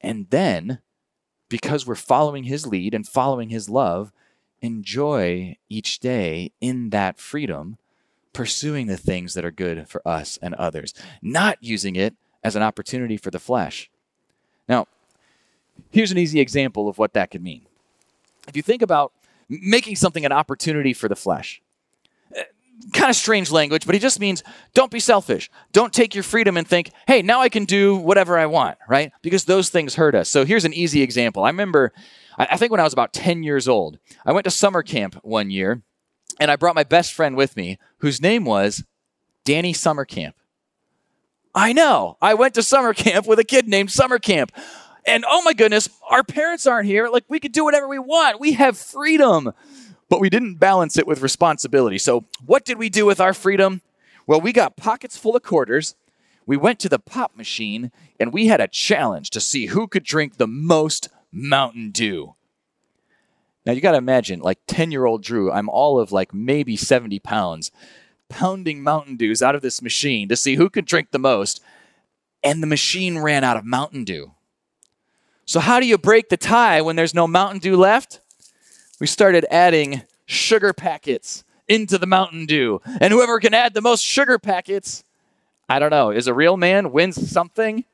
and 0.00 0.30
then, 0.30 0.78
because 1.48 1.86
we're 1.86 1.96
following 1.96 2.44
his 2.44 2.66
lead 2.66 2.94
and 2.94 3.06
following 3.06 3.48
his 3.48 3.68
love, 3.68 4.12
enjoy 4.60 5.56
each 5.68 6.00
day 6.00 6.52
in 6.60 6.90
that 6.90 7.18
freedom, 7.18 7.78
pursuing 8.32 8.86
the 8.86 8.96
things 8.96 9.34
that 9.34 9.44
are 9.44 9.50
good 9.50 9.88
for 9.88 10.06
us 10.06 10.38
and 10.42 10.54
others, 10.54 10.94
not 11.22 11.58
using 11.60 11.96
it 11.96 12.14
as 12.44 12.56
an 12.56 12.62
opportunity 12.62 13.16
for 13.16 13.30
the 13.30 13.38
flesh. 13.38 13.90
Now, 14.68 14.86
here's 15.90 16.12
an 16.12 16.18
easy 16.18 16.40
example 16.40 16.88
of 16.88 16.98
what 16.98 17.14
that 17.14 17.30
could 17.30 17.42
mean. 17.42 17.62
If 18.46 18.56
you 18.56 18.62
think 18.62 18.82
about 18.82 19.12
making 19.48 19.96
something 19.96 20.24
an 20.24 20.32
opportunity 20.32 20.92
for 20.92 21.08
the 21.08 21.16
flesh, 21.16 21.60
eh, 22.34 22.44
kind 22.92 23.10
of 23.10 23.16
strange 23.16 23.50
language, 23.50 23.86
but 23.86 23.94
he 23.94 23.98
just 23.98 24.20
means 24.20 24.42
don't 24.74 24.90
be 24.90 25.00
selfish. 25.00 25.50
Don't 25.72 25.92
take 25.92 26.14
your 26.14 26.24
freedom 26.24 26.56
and 26.56 26.66
think, 26.66 26.90
hey, 27.06 27.22
now 27.22 27.40
I 27.40 27.48
can 27.48 27.64
do 27.64 27.96
whatever 27.96 28.38
I 28.38 28.46
want, 28.46 28.78
right? 28.88 29.12
Because 29.22 29.44
those 29.44 29.68
things 29.68 29.94
hurt 29.94 30.14
us. 30.14 30.28
So 30.28 30.44
here's 30.44 30.64
an 30.64 30.74
easy 30.74 31.02
example. 31.02 31.44
I 31.44 31.48
remember, 31.48 31.92
I 32.38 32.48
I 32.52 32.56
think 32.56 32.70
when 32.70 32.80
I 32.80 32.84
was 32.84 32.92
about 32.92 33.12
10 33.12 33.42
years 33.42 33.68
old, 33.68 33.98
I 34.24 34.32
went 34.32 34.44
to 34.44 34.50
summer 34.50 34.82
camp 34.82 35.16
one 35.22 35.50
year 35.50 35.82
and 36.40 36.50
I 36.50 36.56
brought 36.56 36.74
my 36.74 36.84
best 36.84 37.12
friend 37.12 37.36
with 37.36 37.56
me, 37.56 37.78
whose 37.98 38.22
name 38.22 38.44
was 38.44 38.84
Danny 39.44 39.72
Summer 39.72 40.04
Camp. 40.04 40.36
I 41.54 41.72
know. 41.72 42.16
I 42.20 42.34
went 42.34 42.54
to 42.54 42.62
summer 42.62 42.94
camp 42.94 43.26
with 43.26 43.38
a 43.38 43.44
kid 43.44 43.66
named 43.66 43.90
Summer 43.90 44.18
Camp. 44.18 44.52
And 45.06 45.24
oh 45.26 45.42
my 45.42 45.54
goodness, 45.54 45.88
our 46.08 46.22
parents 46.22 46.66
aren't 46.66 46.86
here. 46.86 47.08
Like 47.08 47.24
we 47.28 47.40
could 47.40 47.52
do 47.52 47.64
whatever 47.64 47.88
we 47.88 47.98
want. 47.98 48.40
We 48.40 48.52
have 48.52 48.76
freedom. 48.76 49.52
But 50.08 50.20
we 50.20 50.30
didn't 50.30 50.56
balance 50.56 50.96
it 50.96 51.06
with 51.06 51.20
responsibility. 51.20 51.98
So, 51.98 52.24
what 52.44 52.64
did 52.64 52.78
we 52.78 52.88
do 52.88 53.04
with 53.04 53.20
our 53.20 53.34
freedom? 53.34 53.82
Well, 54.26 54.40
we 54.40 54.52
got 54.52 54.76
pockets 54.76 55.18
full 55.18 55.36
of 55.36 55.42
quarters. 55.42 55.96
We 56.46 56.56
went 56.56 56.78
to 56.80 56.88
the 56.88 56.98
pop 56.98 57.36
machine 57.36 57.90
and 58.18 58.32
we 58.32 58.46
had 58.46 58.60
a 58.60 58.68
challenge 58.68 59.30
to 59.30 59.40
see 59.40 59.66
who 59.66 59.86
could 59.86 60.04
drink 60.04 60.36
the 60.36 60.46
most 60.46 61.08
Mountain 61.32 61.90
Dew. 61.90 62.34
Now, 63.66 63.72
you 63.72 63.80
got 63.80 63.92
to 63.92 63.98
imagine, 63.98 64.40
like 64.40 64.58
10 64.66 64.90
year 64.90 65.04
old 65.04 65.22
Drew, 65.22 65.52
I'm 65.52 65.68
all 65.68 66.00
of 66.00 66.12
like 66.12 66.32
maybe 66.32 66.76
70 66.76 67.18
pounds, 67.18 67.70
pounding 68.28 68.82
Mountain 68.82 69.16
Dews 69.16 69.42
out 69.42 69.54
of 69.54 69.62
this 69.62 69.82
machine 69.82 70.28
to 70.28 70.36
see 70.36 70.54
who 70.54 70.70
could 70.70 70.86
drink 70.86 71.10
the 71.10 71.18
most. 71.18 71.62
And 72.42 72.62
the 72.62 72.66
machine 72.66 73.18
ran 73.18 73.44
out 73.44 73.56
of 73.56 73.64
Mountain 73.64 74.04
Dew. 74.04 74.32
So, 75.44 75.60
how 75.60 75.80
do 75.80 75.86
you 75.86 75.98
break 75.98 76.28
the 76.28 76.36
tie 76.36 76.80
when 76.80 76.96
there's 76.96 77.14
no 77.14 77.26
Mountain 77.26 77.60
Dew 77.60 77.76
left? 77.76 78.20
We 79.00 79.06
started 79.06 79.44
adding 79.50 80.02
sugar 80.26 80.72
packets 80.72 81.44
into 81.68 81.98
the 81.98 82.06
Mountain 82.06 82.46
Dew. 82.46 82.80
And 83.00 83.12
whoever 83.12 83.38
can 83.40 83.54
add 83.54 83.74
the 83.74 83.80
most 83.80 84.04
sugar 84.04 84.38
packets, 84.38 85.04
I 85.68 85.78
don't 85.78 85.90
know, 85.90 86.10
is 86.10 86.26
a 86.26 86.34
real 86.34 86.56
man, 86.56 86.92
wins 86.92 87.30
something. 87.30 87.84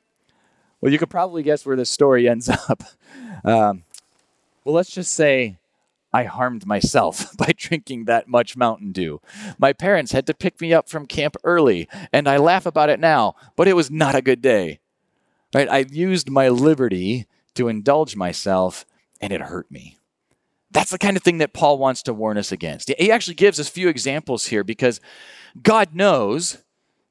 Well, 0.81 0.91
you 0.91 0.99
could 0.99 1.09
probably 1.09 1.43
guess 1.43 1.65
where 1.65 1.75
this 1.75 1.89
story 1.89 2.27
ends 2.27 2.49
up. 2.69 2.83
Um, 3.45 3.83
well, 4.63 4.75
let's 4.75 4.91
just 4.91 5.13
say 5.13 5.57
I 6.11 6.23
harmed 6.23 6.65
myself 6.65 7.37
by 7.37 7.53
drinking 7.55 8.05
that 8.05 8.27
much 8.27 8.57
Mountain 8.57 8.91
Dew. 8.91 9.21
My 9.57 9.71
parents 9.71 10.11
had 10.11 10.25
to 10.27 10.33
pick 10.33 10.59
me 10.59 10.73
up 10.73 10.89
from 10.89 11.05
camp 11.05 11.37
early, 11.43 11.87
and 12.11 12.27
I 12.27 12.37
laugh 12.37 12.65
about 12.65 12.89
it 12.89 12.99
now, 12.99 13.35
but 13.55 13.67
it 13.67 13.75
was 13.75 13.91
not 13.91 14.15
a 14.15 14.21
good 14.21 14.41
day. 14.41 14.79
Right? 15.53 15.69
I 15.69 15.85
used 15.89 16.29
my 16.29 16.49
liberty 16.49 17.27
to 17.53 17.67
indulge 17.67 18.15
myself, 18.15 18.85
and 19.21 19.31
it 19.31 19.41
hurt 19.41 19.69
me. 19.69 19.97
That's 20.71 20.91
the 20.91 20.97
kind 20.97 21.15
of 21.15 21.23
thing 21.23 21.37
that 21.37 21.53
Paul 21.53 21.77
wants 21.77 22.03
to 22.03 22.13
warn 22.13 22.37
us 22.37 22.51
against. 22.51 22.91
He 22.97 23.11
actually 23.11 23.35
gives 23.35 23.59
us 23.59 23.69
a 23.69 23.71
few 23.71 23.87
examples 23.87 24.47
here 24.47 24.63
because 24.63 24.99
God 25.61 25.95
knows 25.95 26.57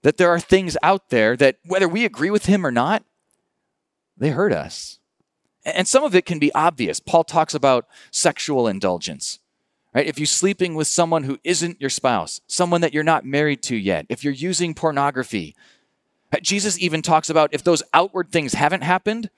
that 0.03 0.19
there 0.19 0.29
are 0.29 0.41
things 0.41 0.77
out 0.83 1.09
there 1.09 1.37
that, 1.37 1.57
whether 1.65 1.89
we 1.89 2.05
agree 2.05 2.31
with 2.31 2.45
him 2.45 2.67
or 2.67 2.71
not, 2.71 3.05
they 4.19 4.31
hurt 4.31 4.53
us. 4.53 4.99
And 5.65 5.89
some 5.89 6.05
of 6.05 6.15
it 6.15 6.27
can 6.27 6.39
be 6.39 6.53
obvious. 6.55 7.01
Paul 7.01 7.25
talks 7.25 7.55
about 7.55 7.87
sexual 8.11 8.69
indulgence. 8.69 9.39
Right? 9.95 10.07
If 10.07 10.19
you're 10.19 10.27
sleeping 10.27 10.75
with 10.75 10.89
someone 10.89 11.23
who 11.23 11.39
isn't 11.45 11.81
your 11.81 11.91
spouse, 11.91 12.41
someone 12.47 12.81
that 12.81 12.93
you're 12.93 13.05
not 13.05 13.25
married 13.25 13.63
to 13.65 13.77
yet, 13.77 14.07
if 14.09 14.25
you're 14.25 14.33
using 14.33 14.75
pornography, 14.75 15.55
Jesus 16.43 16.79
even 16.81 17.01
talks 17.01 17.31
about 17.31 17.55
if 17.55 17.63
those 17.63 17.83
outward 17.95 18.31
things 18.31 18.55
haven't 18.55 18.83
happened, 18.83 19.31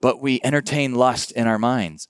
but 0.00 0.22
we 0.22 0.40
entertain 0.42 0.94
lust 0.94 1.32
in 1.32 1.46
our 1.46 1.58
minds. 1.58 2.08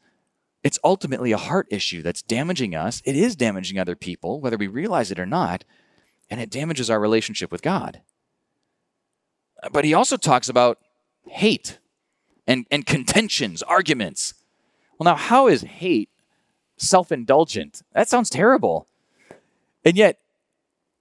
It's 0.63 0.79
ultimately 0.85 1.33
a 1.33 1.39
heart 1.39 1.67
issue 1.71 2.03
that's 2.03 2.23
damaging 2.23 2.75
us. 2.75 3.01
It 3.05 3.17
is 3.17 3.35
damaging 3.35 3.79
other 3.79 3.97
people, 3.97 4.41
whether 4.41 4.59
we 4.59 4.67
realize 4.67 5.11
it 5.11 5.19
or 5.19 5.27
not, 5.27 5.65
and 6.29 6.41
it 6.41 6.51
damages 6.51 6.91
our 6.91 7.01
relationship 7.01 7.51
with 7.51 7.63
God. 7.63 8.03
But 9.73 9.85
he 9.85 9.95
also 9.95 10.17
talks 10.17 10.49
about 10.49 10.79
hate 11.27 11.80
and, 12.47 12.67
and 12.71 12.87
contentions, 12.87 13.63
arguments. 13.63 14.35
Well, 14.99 15.05
now, 15.05 15.17
how 15.17 15.49
is 15.49 15.63
hate 15.63 16.11
self 16.77 17.13
indulgent? 17.13 17.83
That 17.93 18.09
sounds 18.09 18.31
terrible. 18.31 18.87
And 19.85 19.97
yet, 19.97 20.19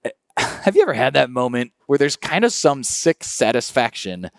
eh, 0.04 0.10
have 0.38 0.76
you 0.76 0.82
ever 0.82 0.94
had 0.94 1.14
that 1.14 1.30
moment 1.30 1.72
where 1.86 1.98
there's 1.98 2.16
kind 2.16 2.44
of 2.44 2.52
some 2.52 2.82
sick 2.82 3.24
satisfaction 3.24 4.30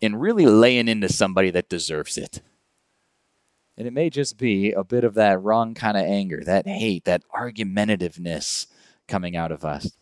in 0.00 0.16
really 0.16 0.46
laying 0.46 0.88
into 0.88 1.08
somebody 1.08 1.50
that 1.50 1.68
deserves 1.68 2.16
it? 2.16 2.40
And 3.76 3.86
it 3.86 3.92
may 3.92 4.08
just 4.08 4.38
be 4.38 4.72
a 4.72 4.84
bit 4.84 5.04
of 5.04 5.14
that 5.14 5.42
wrong 5.42 5.74
kind 5.74 5.96
of 5.98 6.04
anger, 6.04 6.42
that 6.44 6.66
hate, 6.66 7.04
that 7.04 7.22
argumentativeness 7.34 8.66
coming 9.06 9.36
out 9.36 9.52
of 9.52 9.64
us. 9.64 9.96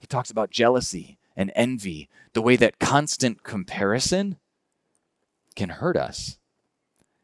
He 0.00 0.06
talks 0.06 0.30
about 0.30 0.50
jealousy 0.50 1.18
and 1.36 1.52
envy, 1.54 2.08
the 2.32 2.42
way 2.42 2.56
that 2.56 2.78
constant 2.78 3.42
comparison 3.42 4.38
can 5.54 5.70
hurt 5.70 5.96
us. 5.96 6.38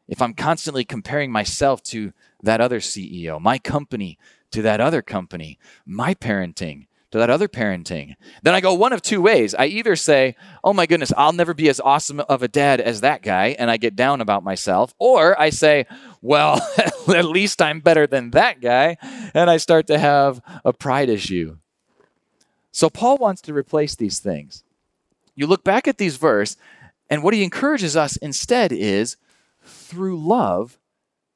If 0.07 0.21
I'm 0.21 0.33
constantly 0.33 0.83
comparing 0.83 1.31
myself 1.31 1.81
to 1.83 2.13
that 2.43 2.61
other 2.61 2.79
CEO, 2.79 3.39
my 3.39 3.57
company 3.57 4.17
to 4.51 4.61
that 4.61 4.81
other 4.81 5.01
company, 5.01 5.57
my 5.85 6.13
parenting 6.13 6.87
to 7.11 7.17
that 7.17 7.29
other 7.29 7.47
parenting, 7.47 8.15
then 8.41 8.53
I 8.53 8.61
go 8.61 8.73
one 8.73 8.93
of 8.93 9.01
two 9.01 9.21
ways. 9.21 9.53
I 9.53 9.65
either 9.65 9.95
say, 9.95 10.35
oh 10.63 10.73
my 10.73 10.85
goodness, 10.85 11.13
I'll 11.15 11.33
never 11.33 11.53
be 11.53 11.69
as 11.69 11.79
awesome 11.79 12.21
of 12.21 12.41
a 12.41 12.47
dad 12.47 12.79
as 12.79 13.01
that 13.01 13.21
guy, 13.21 13.55
and 13.59 13.69
I 13.69 13.77
get 13.77 13.95
down 13.95 14.21
about 14.21 14.43
myself, 14.43 14.93
or 14.97 15.39
I 15.39 15.49
say, 15.49 15.85
well, 16.21 16.61
at 17.07 17.25
least 17.25 17.61
I'm 17.61 17.81
better 17.81 18.07
than 18.07 18.31
that 18.31 18.61
guy, 18.61 18.97
and 19.33 19.49
I 19.49 19.57
start 19.57 19.87
to 19.87 19.99
have 19.99 20.41
a 20.63 20.73
pride 20.73 21.09
issue. 21.09 21.57
So 22.71 22.89
Paul 22.89 23.17
wants 23.17 23.41
to 23.43 23.53
replace 23.53 23.95
these 23.95 24.19
things. 24.19 24.63
You 25.35 25.47
look 25.47 25.63
back 25.63 25.87
at 25.87 25.97
these 25.97 26.17
verse, 26.17 26.55
and 27.11 27.21
what 27.21 27.33
he 27.33 27.43
encourages 27.43 27.97
us 27.97 28.15
instead 28.17 28.71
is 28.71 29.17
through 29.61 30.17
love, 30.17 30.79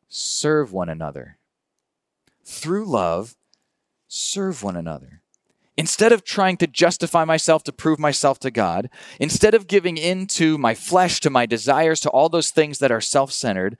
serve 0.07 0.71
one 0.71 0.87
another. 0.87 1.37
Through 2.45 2.85
love, 2.85 3.35
serve 4.07 4.63
one 4.63 4.77
another. 4.77 5.21
Instead 5.77 6.13
of 6.13 6.23
trying 6.23 6.55
to 6.57 6.67
justify 6.67 7.25
myself 7.25 7.61
to 7.65 7.73
prove 7.73 7.99
myself 7.99 8.39
to 8.39 8.49
God, 8.49 8.89
instead 9.19 9.53
of 9.53 9.67
giving 9.67 9.97
in 9.97 10.27
to 10.27 10.57
my 10.57 10.73
flesh, 10.73 11.19
to 11.19 11.29
my 11.29 11.45
desires, 11.45 11.99
to 11.99 12.09
all 12.09 12.29
those 12.29 12.51
things 12.51 12.79
that 12.79 12.93
are 12.93 13.01
self 13.01 13.33
centered, 13.33 13.77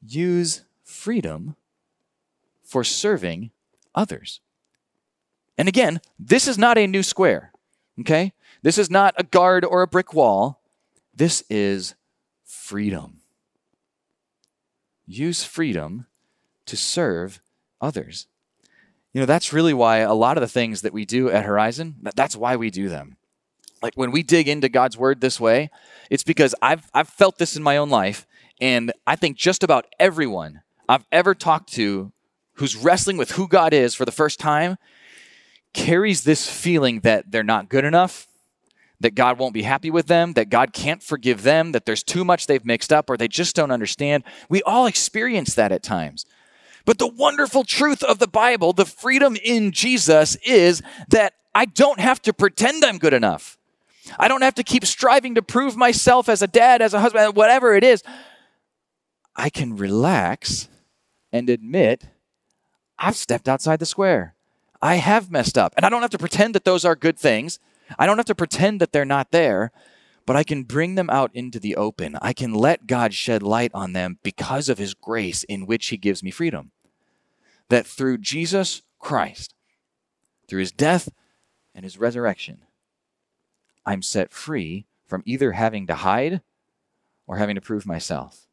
use 0.00 0.62
freedom 0.82 1.56
for 2.64 2.82
serving 2.82 3.50
others. 3.94 4.40
And 5.58 5.68
again, 5.68 6.00
this 6.18 6.48
is 6.48 6.56
not 6.56 6.78
a 6.78 6.86
new 6.86 7.02
square, 7.02 7.52
okay? 8.00 8.32
This 8.62 8.78
is 8.78 8.90
not 8.90 9.14
a 9.18 9.24
guard 9.24 9.66
or 9.66 9.82
a 9.82 9.86
brick 9.86 10.14
wall. 10.14 10.57
This 11.18 11.42
is 11.50 11.96
freedom. 12.44 13.22
Use 15.04 15.42
freedom 15.42 16.06
to 16.66 16.76
serve 16.76 17.40
others. 17.80 18.28
You 19.12 19.22
know, 19.22 19.26
that's 19.26 19.52
really 19.52 19.74
why 19.74 19.98
a 19.98 20.14
lot 20.14 20.36
of 20.36 20.42
the 20.42 20.48
things 20.48 20.82
that 20.82 20.92
we 20.92 21.04
do 21.04 21.28
at 21.28 21.44
Horizon, 21.44 21.96
that's 22.14 22.36
why 22.36 22.54
we 22.54 22.70
do 22.70 22.88
them. 22.88 23.16
Like 23.82 23.94
when 23.96 24.12
we 24.12 24.22
dig 24.22 24.46
into 24.46 24.68
God's 24.68 24.96
word 24.96 25.20
this 25.20 25.40
way, 25.40 25.70
it's 26.08 26.22
because 26.22 26.54
I've 26.62 26.88
I've 26.94 27.08
felt 27.08 27.38
this 27.38 27.56
in 27.56 27.64
my 27.64 27.76
own 27.78 27.90
life 27.90 28.24
and 28.60 28.92
I 29.04 29.16
think 29.16 29.36
just 29.36 29.64
about 29.64 29.86
everyone 29.98 30.62
I've 30.88 31.06
ever 31.10 31.34
talked 31.34 31.72
to 31.72 32.12
who's 32.54 32.76
wrestling 32.76 33.16
with 33.16 33.32
who 33.32 33.48
God 33.48 33.72
is 33.72 33.92
for 33.92 34.04
the 34.04 34.12
first 34.12 34.38
time 34.38 34.76
carries 35.72 36.22
this 36.22 36.48
feeling 36.48 37.00
that 37.00 37.32
they're 37.32 37.42
not 37.42 37.68
good 37.68 37.84
enough, 37.84 38.28
that 39.00 39.14
God 39.14 39.38
won't 39.38 39.54
be 39.54 39.62
happy 39.62 39.90
with 39.90 40.06
them, 40.06 40.32
that 40.32 40.50
God 40.50 40.72
can't 40.72 41.02
forgive 41.02 41.42
them, 41.42 41.72
that 41.72 41.86
there's 41.86 42.02
too 42.02 42.24
much 42.24 42.46
they've 42.46 42.64
mixed 42.64 42.92
up 42.92 43.08
or 43.08 43.16
they 43.16 43.28
just 43.28 43.54
don't 43.54 43.70
understand. 43.70 44.24
We 44.48 44.62
all 44.62 44.86
experience 44.86 45.54
that 45.54 45.72
at 45.72 45.82
times. 45.82 46.26
But 46.84 46.98
the 46.98 47.06
wonderful 47.06 47.64
truth 47.64 48.02
of 48.02 48.18
the 48.18 48.26
Bible, 48.26 48.72
the 48.72 48.86
freedom 48.86 49.36
in 49.44 49.72
Jesus, 49.72 50.36
is 50.36 50.82
that 51.08 51.34
I 51.54 51.66
don't 51.66 52.00
have 52.00 52.20
to 52.22 52.32
pretend 52.32 52.84
I'm 52.84 52.98
good 52.98 53.12
enough. 53.12 53.58
I 54.18 54.26
don't 54.26 54.42
have 54.42 54.54
to 54.54 54.62
keep 54.62 54.86
striving 54.86 55.34
to 55.34 55.42
prove 55.42 55.76
myself 55.76 56.28
as 56.28 56.40
a 56.40 56.46
dad, 56.46 56.80
as 56.80 56.94
a 56.94 57.00
husband, 57.00 57.36
whatever 57.36 57.74
it 57.74 57.84
is. 57.84 58.02
I 59.36 59.50
can 59.50 59.76
relax 59.76 60.68
and 61.32 61.50
admit 61.50 62.06
I've 62.98 63.16
stepped 63.16 63.48
outside 63.48 63.78
the 63.78 63.86
square. 63.86 64.34
I 64.80 64.96
have 64.96 65.30
messed 65.30 65.58
up. 65.58 65.74
And 65.76 65.84
I 65.84 65.90
don't 65.90 66.02
have 66.02 66.10
to 66.10 66.18
pretend 66.18 66.54
that 66.54 66.64
those 66.64 66.84
are 66.84 66.96
good 66.96 67.18
things. 67.18 67.58
I 67.98 68.06
don't 68.06 68.16
have 68.16 68.26
to 68.26 68.34
pretend 68.34 68.80
that 68.80 68.92
they're 68.92 69.04
not 69.04 69.30
there, 69.30 69.70
but 70.26 70.36
I 70.36 70.42
can 70.42 70.64
bring 70.64 70.94
them 70.94 71.08
out 71.08 71.30
into 71.34 71.58
the 71.58 71.76
open. 71.76 72.16
I 72.20 72.32
can 72.32 72.52
let 72.52 72.86
God 72.86 73.14
shed 73.14 73.42
light 73.42 73.70
on 73.72 73.92
them 73.92 74.18
because 74.22 74.68
of 74.68 74.78
his 74.78 74.94
grace 74.94 75.44
in 75.44 75.66
which 75.66 75.86
he 75.88 75.96
gives 75.96 76.22
me 76.22 76.30
freedom. 76.30 76.72
That 77.68 77.86
through 77.86 78.18
Jesus 78.18 78.82
Christ, 78.98 79.54
through 80.46 80.60
his 80.60 80.72
death 80.72 81.08
and 81.74 81.84
his 81.84 81.98
resurrection, 81.98 82.62
I'm 83.86 84.02
set 84.02 84.32
free 84.32 84.86
from 85.06 85.22
either 85.24 85.52
having 85.52 85.86
to 85.86 85.94
hide 85.94 86.42
or 87.26 87.36
having 87.36 87.54
to 87.54 87.60
prove 87.60 87.86
myself. 87.86 88.46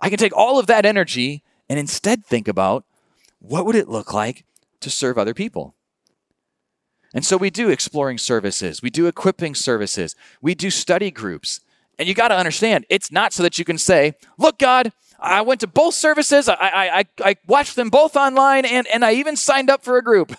I 0.00 0.08
can 0.08 0.18
take 0.18 0.36
all 0.36 0.58
of 0.58 0.66
that 0.66 0.84
energy 0.84 1.42
and 1.68 1.78
instead 1.78 2.24
think 2.24 2.48
about 2.48 2.84
what 3.38 3.66
would 3.66 3.74
it 3.74 3.88
look 3.88 4.12
like 4.12 4.44
to 4.80 4.90
serve 4.90 5.18
other 5.18 5.34
people? 5.34 5.74
And 7.14 7.24
so 7.24 7.36
we 7.36 7.50
do 7.50 7.68
exploring 7.68 8.18
services, 8.18 8.82
we 8.82 8.90
do 8.90 9.06
equipping 9.06 9.54
services, 9.54 10.16
we 10.40 10.54
do 10.54 10.70
study 10.70 11.10
groups. 11.10 11.60
And 11.98 12.08
you 12.08 12.14
got 12.14 12.28
to 12.28 12.36
understand, 12.36 12.86
it's 12.88 13.12
not 13.12 13.32
so 13.32 13.42
that 13.42 13.58
you 13.58 13.64
can 13.64 13.78
say, 13.78 14.14
Look, 14.38 14.58
God, 14.58 14.92
I 15.20 15.42
went 15.42 15.60
to 15.60 15.66
both 15.66 15.94
services, 15.94 16.48
I, 16.48 16.56
I, 16.60 17.04
I, 17.20 17.36
watched 17.46 17.76
them 17.76 17.90
both 17.90 18.16
online, 18.16 18.64
and, 18.64 18.86
and 18.88 19.04
I 19.04 19.12
even 19.12 19.36
signed 19.36 19.70
up 19.70 19.84
for 19.84 19.96
a 19.96 20.02
group. 20.02 20.34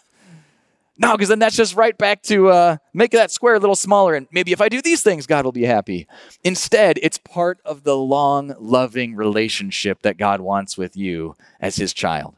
No, 0.97 1.13
because 1.13 1.29
then 1.29 1.39
that's 1.39 1.55
just 1.55 1.75
right 1.75 1.97
back 1.97 2.21
to 2.23 2.49
uh, 2.49 2.77
make 2.93 3.12
that 3.12 3.31
square 3.31 3.55
a 3.55 3.59
little 3.59 3.75
smaller. 3.75 4.13
And 4.13 4.27
maybe 4.31 4.51
if 4.51 4.62
I 4.62 4.69
do 4.69 4.81
these 4.81 5.01
things, 5.01 5.25
God 5.25 5.43
will 5.43 5.51
be 5.51 5.63
happy. 5.63 6.07
Instead, 6.43 6.99
it's 7.01 7.17
part 7.17 7.59
of 7.65 7.83
the 7.83 7.97
long, 7.97 8.53
loving 8.59 9.15
relationship 9.15 10.03
that 10.03 10.17
God 10.17 10.39
wants 10.39 10.77
with 10.77 10.95
you 10.95 11.36
as 11.59 11.77
his 11.77 11.93
child. 11.93 12.36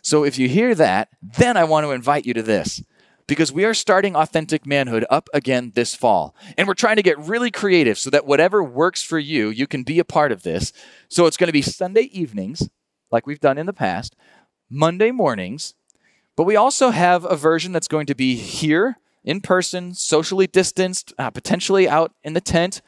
So 0.00 0.24
if 0.24 0.38
you 0.38 0.48
hear 0.48 0.74
that, 0.76 1.08
then 1.20 1.56
I 1.56 1.64
want 1.64 1.84
to 1.84 1.90
invite 1.90 2.24
you 2.24 2.32
to 2.34 2.42
this 2.42 2.82
because 3.26 3.52
we 3.52 3.64
are 3.64 3.74
starting 3.74 4.14
Authentic 4.14 4.66
Manhood 4.66 5.04
up 5.10 5.28
again 5.34 5.72
this 5.74 5.94
fall. 5.94 6.34
And 6.56 6.68
we're 6.68 6.74
trying 6.74 6.96
to 6.96 7.02
get 7.02 7.18
really 7.18 7.50
creative 7.50 7.98
so 7.98 8.10
that 8.10 8.26
whatever 8.26 8.62
works 8.62 9.02
for 9.02 9.18
you, 9.18 9.48
you 9.48 9.66
can 9.66 9.82
be 9.82 9.98
a 9.98 10.04
part 10.04 10.32
of 10.32 10.42
this. 10.42 10.72
So 11.08 11.26
it's 11.26 11.36
going 11.36 11.48
to 11.48 11.52
be 11.52 11.62
Sunday 11.62 12.08
evenings, 12.12 12.68
like 13.10 13.26
we've 13.26 13.40
done 13.40 13.58
in 13.58 13.66
the 13.66 13.72
past, 13.72 14.14
Monday 14.70 15.10
mornings, 15.10 15.74
but 16.36 16.44
we 16.44 16.56
also 16.56 16.90
have 16.90 17.24
a 17.24 17.36
version 17.36 17.72
that's 17.72 17.88
going 17.88 18.06
to 18.06 18.14
be 18.14 18.36
here 18.36 18.98
in 19.24 19.40
person, 19.40 19.94
socially 19.94 20.46
distanced, 20.46 21.12
uh, 21.18 21.30
potentially 21.30 21.88
out 21.88 22.12
in 22.22 22.34
the 22.34 22.40
tent, 22.40 22.80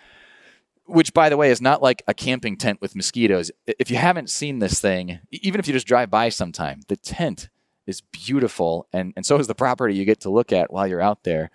which, 0.84 1.12
by 1.12 1.28
the 1.28 1.36
way, 1.36 1.50
is 1.50 1.60
not 1.60 1.82
like 1.82 2.02
a 2.06 2.14
camping 2.14 2.56
tent 2.56 2.80
with 2.80 2.94
mosquitoes. 2.94 3.50
If 3.66 3.90
you 3.90 3.96
haven't 3.96 4.30
seen 4.30 4.58
this 4.58 4.80
thing, 4.80 5.18
even 5.30 5.58
if 5.58 5.66
you 5.66 5.72
just 5.72 5.86
drive 5.86 6.10
by 6.10 6.28
sometime, 6.28 6.80
the 6.88 6.96
tent 6.96 7.48
is 7.88 8.02
beautiful, 8.12 8.86
and, 8.92 9.12
and 9.16 9.24
so 9.24 9.38
is 9.38 9.46
the 9.46 9.54
property 9.54 9.94
you 9.94 10.04
get 10.04 10.20
to 10.20 10.30
look 10.30 10.52
at 10.52 10.72
while 10.72 10.86
you're 10.86 11.00
out 11.00 11.24
there. 11.24 11.50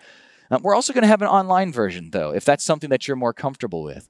Um, 0.52 0.62
we're 0.62 0.76
also 0.76 0.94
going 0.94 1.04
to 1.04 1.08
have 1.08 1.22
an 1.22 1.28
online 1.28 1.72
version, 1.72 2.10
though, 2.12 2.32
if 2.32 2.44
that's 2.44 2.64
something 2.64 2.90
that 2.90 3.08
you're 3.08 3.16
more 3.18 3.34
comfortable 3.34 3.84
with. 3.84 4.10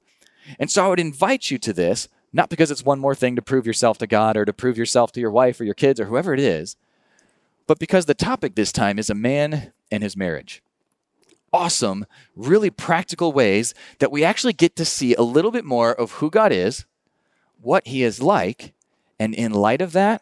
And 0.58 0.70
so 0.70 0.84
I 0.84 0.88
would 0.88 1.00
invite 1.00 1.50
you 1.50 1.58
to 1.58 1.72
this, 1.72 2.08
not 2.32 2.50
because 2.50 2.70
it's 2.70 2.84
one 2.84 2.98
more 2.98 3.14
thing 3.14 3.36
to 3.36 3.42
prove 3.42 3.66
yourself 3.66 3.98
to 3.98 4.06
God 4.06 4.36
or 4.36 4.44
to 4.44 4.52
prove 4.52 4.76
yourself 4.76 5.12
to 5.12 5.20
your 5.20 5.30
wife 5.30 5.60
or 5.60 5.64
your 5.64 5.74
kids 5.74 6.00
or 6.00 6.06
whoever 6.06 6.34
it 6.34 6.40
is, 6.40 6.76
but 7.66 7.78
because 7.78 8.06
the 8.06 8.14
topic 8.14 8.54
this 8.54 8.72
time 8.72 8.98
is 8.98 9.08
a 9.08 9.14
man 9.14 9.72
and 9.90 10.02
his 10.02 10.16
marriage. 10.16 10.62
Awesome, 11.52 12.04
really 12.34 12.70
practical 12.70 13.32
ways 13.32 13.74
that 14.00 14.10
we 14.10 14.24
actually 14.24 14.52
get 14.52 14.74
to 14.76 14.84
see 14.84 15.14
a 15.14 15.22
little 15.22 15.52
bit 15.52 15.64
more 15.64 15.92
of 15.94 16.12
who 16.12 16.28
God 16.28 16.52
is, 16.52 16.84
what 17.60 17.86
he 17.86 18.02
is 18.02 18.20
like, 18.20 18.74
and 19.18 19.34
in 19.34 19.52
light 19.52 19.80
of 19.80 19.92
that, 19.92 20.20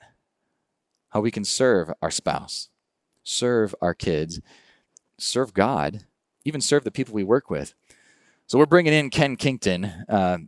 how 1.13 1.21
we 1.21 1.31
can 1.31 1.45
serve 1.45 1.93
our 2.01 2.11
spouse, 2.11 2.71
serve 3.23 3.75
our 3.81 3.95
kids, 3.95 4.41
serve 5.19 5.55
God, 5.55 6.05
even 6.45 6.61
serve 6.61 6.85
the 6.85 6.91
people 6.91 7.15
we 7.15 7.25
work 7.25 7.51
with. 7.51 7.75
So 8.47 8.59
we're 8.59 8.67
bringing 8.67 8.93
in 8.93 9.11
Ken 9.11 9.37
Kington. 9.37 9.85
Uh, 10.09 10.39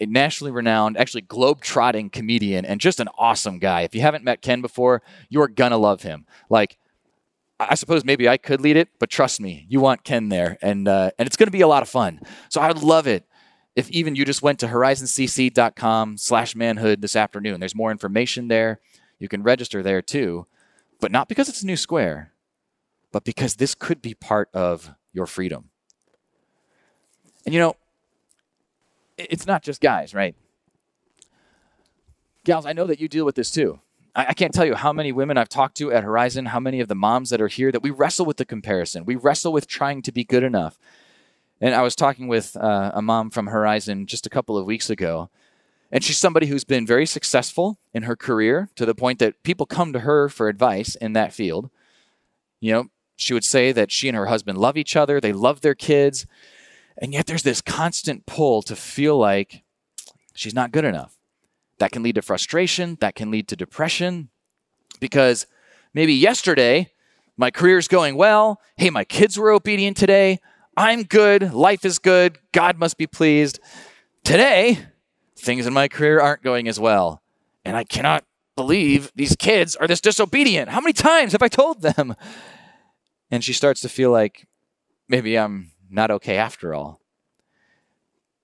a 0.00 0.06
nationally 0.06 0.50
renowned, 0.50 0.96
actually 0.96 1.20
globe-trotting 1.22 2.10
comedian 2.10 2.64
and 2.64 2.80
just 2.80 2.98
an 2.98 3.06
awesome 3.16 3.60
guy. 3.60 3.82
If 3.82 3.94
you 3.94 4.00
haven't 4.00 4.24
met 4.24 4.42
Ken 4.42 4.60
before, 4.60 5.02
you're 5.28 5.46
gonna 5.46 5.78
love 5.78 6.02
him. 6.02 6.26
Like, 6.50 6.78
I 7.60 7.76
suppose 7.76 8.04
maybe 8.04 8.28
I 8.28 8.36
could 8.36 8.60
lead 8.60 8.76
it, 8.76 8.88
but 8.98 9.08
trust 9.08 9.40
me, 9.40 9.66
you 9.68 9.78
want 9.80 10.02
Ken 10.02 10.30
there, 10.30 10.58
and 10.60 10.88
uh, 10.88 11.12
and 11.16 11.26
it's 11.26 11.36
gonna 11.36 11.52
be 11.52 11.60
a 11.60 11.68
lot 11.68 11.82
of 11.82 11.88
fun. 11.88 12.20
So 12.48 12.60
I 12.60 12.66
would 12.68 12.82
love 12.82 13.06
it 13.06 13.24
if 13.76 13.88
even 13.90 14.16
you 14.16 14.24
just 14.24 14.42
went 14.42 14.58
to 14.60 14.66
horizoncc.com/manhood 14.66 17.00
this 17.00 17.14
afternoon. 17.14 17.60
There's 17.60 17.76
more 17.76 17.92
information 17.92 18.48
there. 18.48 18.80
You 19.24 19.28
can 19.28 19.42
register 19.42 19.82
there 19.82 20.02
too, 20.02 20.46
but 21.00 21.10
not 21.10 21.28
because 21.28 21.48
it's 21.48 21.62
a 21.62 21.66
new 21.66 21.78
square, 21.78 22.34
but 23.10 23.24
because 23.24 23.56
this 23.56 23.74
could 23.74 24.02
be 24.02 24.12
part 24.12 24.50
of 24.52 24.92
your 25.14 25.24
freedom. 25.24 25.70
And 27.46 27.54
you 27.54 27.58
know, 27.58 27.76
it's 29.16 29.46
not 29.46 29.62
just 29.62 29.80
guys, 29.80 30.12
right? 30.12 30.34
Gals, 32.44 32.66
I 32.66 32.74
know 32.74 32.86
that 32.86 33.00
you 33.00 33.08
deal 33.08 33.24
with 33.24 33.34
this 33.34 33.50
too. 33.50 33.80
I, 34.14 34.34
can't 34.34 34.52
tell 34.52 34.66
you 34.66 34.74
how 34.74 34.92
many 34.92 35.10
women 35.10 35.38
I've 35.38 35.48
talked 35.48 35.78
to 35.78 35.90
at 35.90 36.04
Horizon, 36.04 36.44
how 36.44 36.60
many 36.60 36.80
of 36.80 36.88
the 36.88 36.94
moms 36.94 37.30
that 37.30 37.40
are 37.40 37.48
here 37.48 37.72
that 37.72 37.82
we 37.82 37.90
wrestle 37.90 38.26
with 38.26 38.36
the 38.36 38.44
comparison. 38.44 39.06
We 39.06 39.16
wrestle 39.16 39.54
with 39.54 39.66
trying 39.66 40.02
to 40.02 40.12
be 40.12 40.22
good 40.22 40.42
enough. 40.42 40.78
And 41.62 41.74
I 41.74 41.80
was 41.80 41.96
talking 41.96 42.28
with 42.28 42.58
uh, 42.58 42.92
a 42.92 43.00
mom 43.00 43.30
from 43.30 43.46
Horizon 43.46 44.04
just 44.04 44.26
a 44.26 44.30
couple 44.30 44.58
of 44.58 44.66
weeks 44.66 44.90
ago, 44.90 45.30
and 45.94 46.02
she's 46.02 46.18
somebody 46.18 46.48
who's 46.48 46.64
been 46.64 46.84
very 46.84 47.06
successful 47.06 47.78
in 47.94 48.02
her 48.02 48.16
career 48.16 48.68
to 48.74 48.84
the 48.84 48.96
point 48.96 49.20
that 49.20 49.40
people 49.44 49.64
come 49.64 49.92
to 49.92 50.00
her 50.00 50.28
for 50.28 50.48
advice 50.48 50.96
in 50.96 51.12
that 51.12 51.32
field. 51.32 51.70
You 52.58 52.72
know, 52.72 52.84
she 53.14 53.32
would 53.32 53.44
say 53.44 53.70
that 53.70 53.92
she 53.92 54.08
and 54.08 54.16
her 54.16 54.26
husband 54.26 54.58
love 54.58 54.76
each 54.76 54.96
other, 54.96 55.20
they 55.20 55.32
love 55.32 55.60
their 55.60 55.76
kids, 55.76 56.26
and 56.98 57.12
yet 57.12 57.26
there's 57.26 57.44
this 57.44 57.60
constant 57.60 58.26
pull 58.26 58.60
to 58.62 58.74
feel 58.74 59.16
like 59.16 59.62
she's 60.34 60.52
not 60.52 60.72
good 60.72 60.84
enough. 60.84 61.16
That 61.78 61.92
can 61.92 62.02
lead 62.02 62.16
to 62.16 62.22
frustration, 62.22 62.98
that 63.00 63.14
can 63.14 63.30
lead 63.30 63.46
to 63.48 63.56
depression, 63.56 64.30
because 64.98 65.46
maybe 65.92 66.12
yesterday 66.12 66.90
my 67.36 67.52
career's 67.52 67.86
going 67.86 68.16
well. 68.16 68.60
Hey, 68.76 68.90
my 68.90 69.04
kids 69.04 69.38
were 69.38 69.52
obedient 69.52 69.96
today. 69.96 70.40
I'm 70.76 71.04
good. 71.04 71.52
Life 71.52 71.84
is 71.84 72.00
good. 72.00 72.38
God 72.50 72.78
must 72.78 72.98
be 72.98 73.06
pleased. 73.06 73.60
Today, 74.24 74.80
things 75.36 75.66
in 75.66 75.72
my 75.72 75.88
career 75.88 76.20
aren't 76.20 76.42
going 76.42 76.68
as 76.68 76.78
well. 76.78 77.22
And 77.64 77.76
I 77.76 77.84
cannot 77.84 78.24
believe 78.56 79.10
these 79.14 79.36
kids 79.36 79.76
are 79.76 79.86
this 79.86 80.00
disobedient. 80.00 80.70
How 80.70 80.80
many 80.80 80.92
times 80.92 81.32
have 81.32 81.42
I 81.42 81.48
told 81.48 81.82
them? 81.82 82.14
And 83.30 83.42
she 83.42 83.52
starts 83.52 83.80
to 83.80 83.88
feel 83.88 84.10
like 84.10 84.46
maybe 85.08 85.36
I'm 85.38 85.72
not 85.90 86.10
okay 86.10 86.36
after 86.36 86.74
all. 86.74 87.00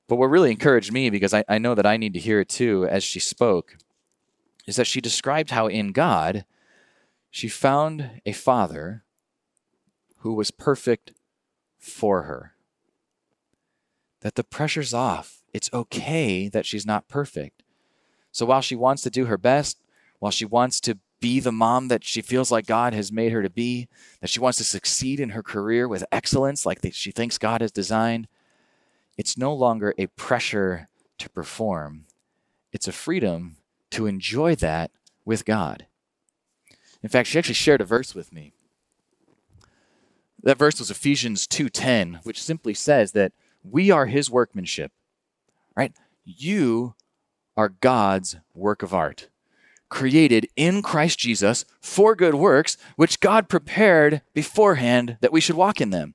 But 0.08 0.16
what 0.16 0.26
really 0.26 0.50
encouraged 0.50 0.92
me, 0.92 1.10
because 1.10 1.32
I, 1.32 1.44
I 1.48 1.58
know 1.58 1.74
that 1.76 1.86
I 1.86 1.96
need 1.96 2.14
to 2.14 2.18
hear 2.18 2.40
it 2.40 2.48
too 2.48 2.86
as 2.86 3.04
she 3.04 3.20
spoke, 3.20 3.76
is 4.66 4.76
that 4.76 4.86
she 4.86 5.00
described 5.00 5.50
how 5.50 5.68
in 5.68 5.92
God 5.92 6.44
she 7.30 7.48
found 7.48 8.20
a 8.26 8.32
father 8.32 9.04
who 10.18 10.34
was 10.34 10.50
perfect 10.50 11.12
for 11.78 12.22
her. 12.22 12.54
That 14.22 14.34
the 14.34 14.44
pressure's 14.44 14.92
off. 14.92 15.39
It's 15.52 15.70
okay 15.72 16.48
that 16.48 16.66
she's 16.66 16.86
not 16.86 17.08
perfect. 17.08 17.62
So 18.32 18.46
while 18.46 18.60
she 18.60 18.76
wants 18.76 19.02
to 19.02 19.10
do 19.10 19.26
her 19.26 19.38
best, 19.38 19.78
while 20.18 20.32
she 20.32 20.44
wants 20.44 20.80
to 20.82 20.98
be 21.20 21.40
the 21.40 21.52
mom 21.52 21.88
that 21.88 22.04
she 22.04 22.22
feels 22.22 22.50
like 22.50 22.66
God 22.66 22.94
has 22.94 23.12
made 23.12 23.32
her 23.32 23.42
to 23.42 23.50
be, 23.50 23.88
that 24.20 24.30
she 24.30 24.40
wants 24.40 24.58
to 24.58 24.64
succeed 24.64 25.20
in 25.20 25.30
her 25.30 25.42
career 25.42 25.86
with 25.86 26.04
excellence 26.10 26.64
like 26.64 26.80
she 26.92 27.10
thinks 27.10 27.38
God 27.38 27.60
has 27.60 27.72
designed, 27.72 28.28
it's 29.18 29.36
no 29.36 29.52
longer 29.52 29.94
a 29.98 30.06
pressure 30.06 30.88
to 31.18 31.28
perform. 31.28 32.06
It's 32.72 32.88
a 32.88 32.92
freedom 32.92 33.56
to 33.90 34.06
enjoy 34.06 34.54
that 34.56 34.90
with 35.24 35.44
God. 35.44 35.86
In 37.02 37.08
fact, 37.08 37.28
she 37.28 37.38
actually 37.38 37.54
shared 37.54 37.80
a 37.80 37.84
verse 37.84 38.14
with 38.14 38.32
me. 38.32 38.52
That 40.42 40.58
verse 40.58 40.78
was 40.78 40.90
Ephesians 40.90 41.46
2:10, 41.46 42.20
which 42.22 42.42
simply 42.42 42.72
says 42.72 43.12
that 43.12 43.32
we 43.62 43.90
are 43.90 44.06
his 44.06 44.30
workmanship. 44.30 44.92
Right? 45.80 45.94
You 46.26 46.94
are 47.56 47.70
God's 47.70 48.36
work 48.52 48.82
of 48.82 48.92
art 48.92 49.30
created 49.88 50.46
in 50.54 50.82
Christ 50.82 51.18
Jesus 51.18 51.64
for 51.80 52.14
good 52.14 52.34
works, 52.34 52.76
which 52.96 53.18
God 53.18 53.48
prepared 53.48 54.20
beforehand 54.34 55.16
that 55.22 55.32
we 55.32 55.40
should 55.40 55.56
walk 55.56 55.80
in 55.80 55.88
them. 55.88 56.14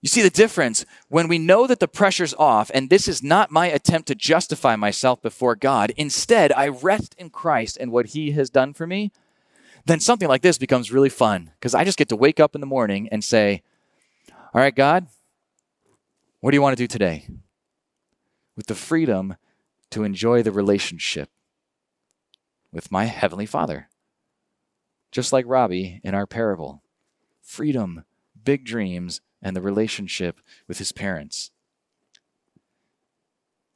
You 0.00 0.08
see 0.08 0.20
the 0.20 0.30
difference 0.30 0.84
when 1.10 1.28
we 1.28 1.38
know 1.38 1.68
that 1.68 1.78
the 1.78 1.86
pressure's 1.86 2.34
off, 2.34 2.72
and 2.74 2.90
this 2.90 3.06
is 3.06 3.22
not 3.22 3.52
my 3.52 3.68
attempt 3.68 4.08
to 4.08 4.16
justify 4.16 4.74
myself 4.74 5.22
before 5.22 5.54
God. 5.54 5.92
Instead, 5.96 6.50
I 6.54 6.66
rest 6.66 7.14
in 7.18 7.30
Christ 7.30 7.78
and 7.80 7.92
what 7.92 8.06
He 8.06 8.32
has 8.32 8.50
done 8.50 8.74
for 8.74 8.84
me. 8.84 9.12
Then 9.86 10.00
something 10.00 10.26
like 10.26 10.42
this 10.42 10.58
becomes 10.58 10.90
really 10.90 11.08
fun 11.08 11.52
because 11.54 11.72
I 11.72 11.84
just 11.84 11.98
get 11.98 12.08
to 12.08 12.16
wake 12.16 12.40
up 12.40 12.56
in 12.56 12.60
the 12.60 12.66
morning 12.66 13.08
and 13.12 13.22
say, 13.22 13.62
All 14.52 14.60
right, 14.60 14.74
God, 14.74 15.06
what 16.40 16.50
do 16.50 16.56
you 16.56 16.62
want 16.62 16.76
to 16.76 16.82
do 16.82 16.88
today? 16.88 17.28
With 18.56 18.66
the 18.66 18.74
freedom 18.74 19.36
to 19.90 20.04
enjoy 20.04 20.42
the 20.42 20.52
relationship 20.52 21.30
with 22.72 22.90
my 22.90 23.04
Heavenly 23.04 23.46
Father. 23.46 23.88
Just 25.10 25.32
like 25.32 25.44
Robbie 25.46 26.00
in 26.02 26.14
our 26.14 26.26
parable. 26.26 26.82
Freedom, 27.40 28.04
big 28.42 28.64
dreams, 28.64 29.20
and 29.42 29.54
the 29.54 29.60
relationship 29.60 30.40
with 30.66 30.78
his 30.78 30.92
parents. 30.92 31.50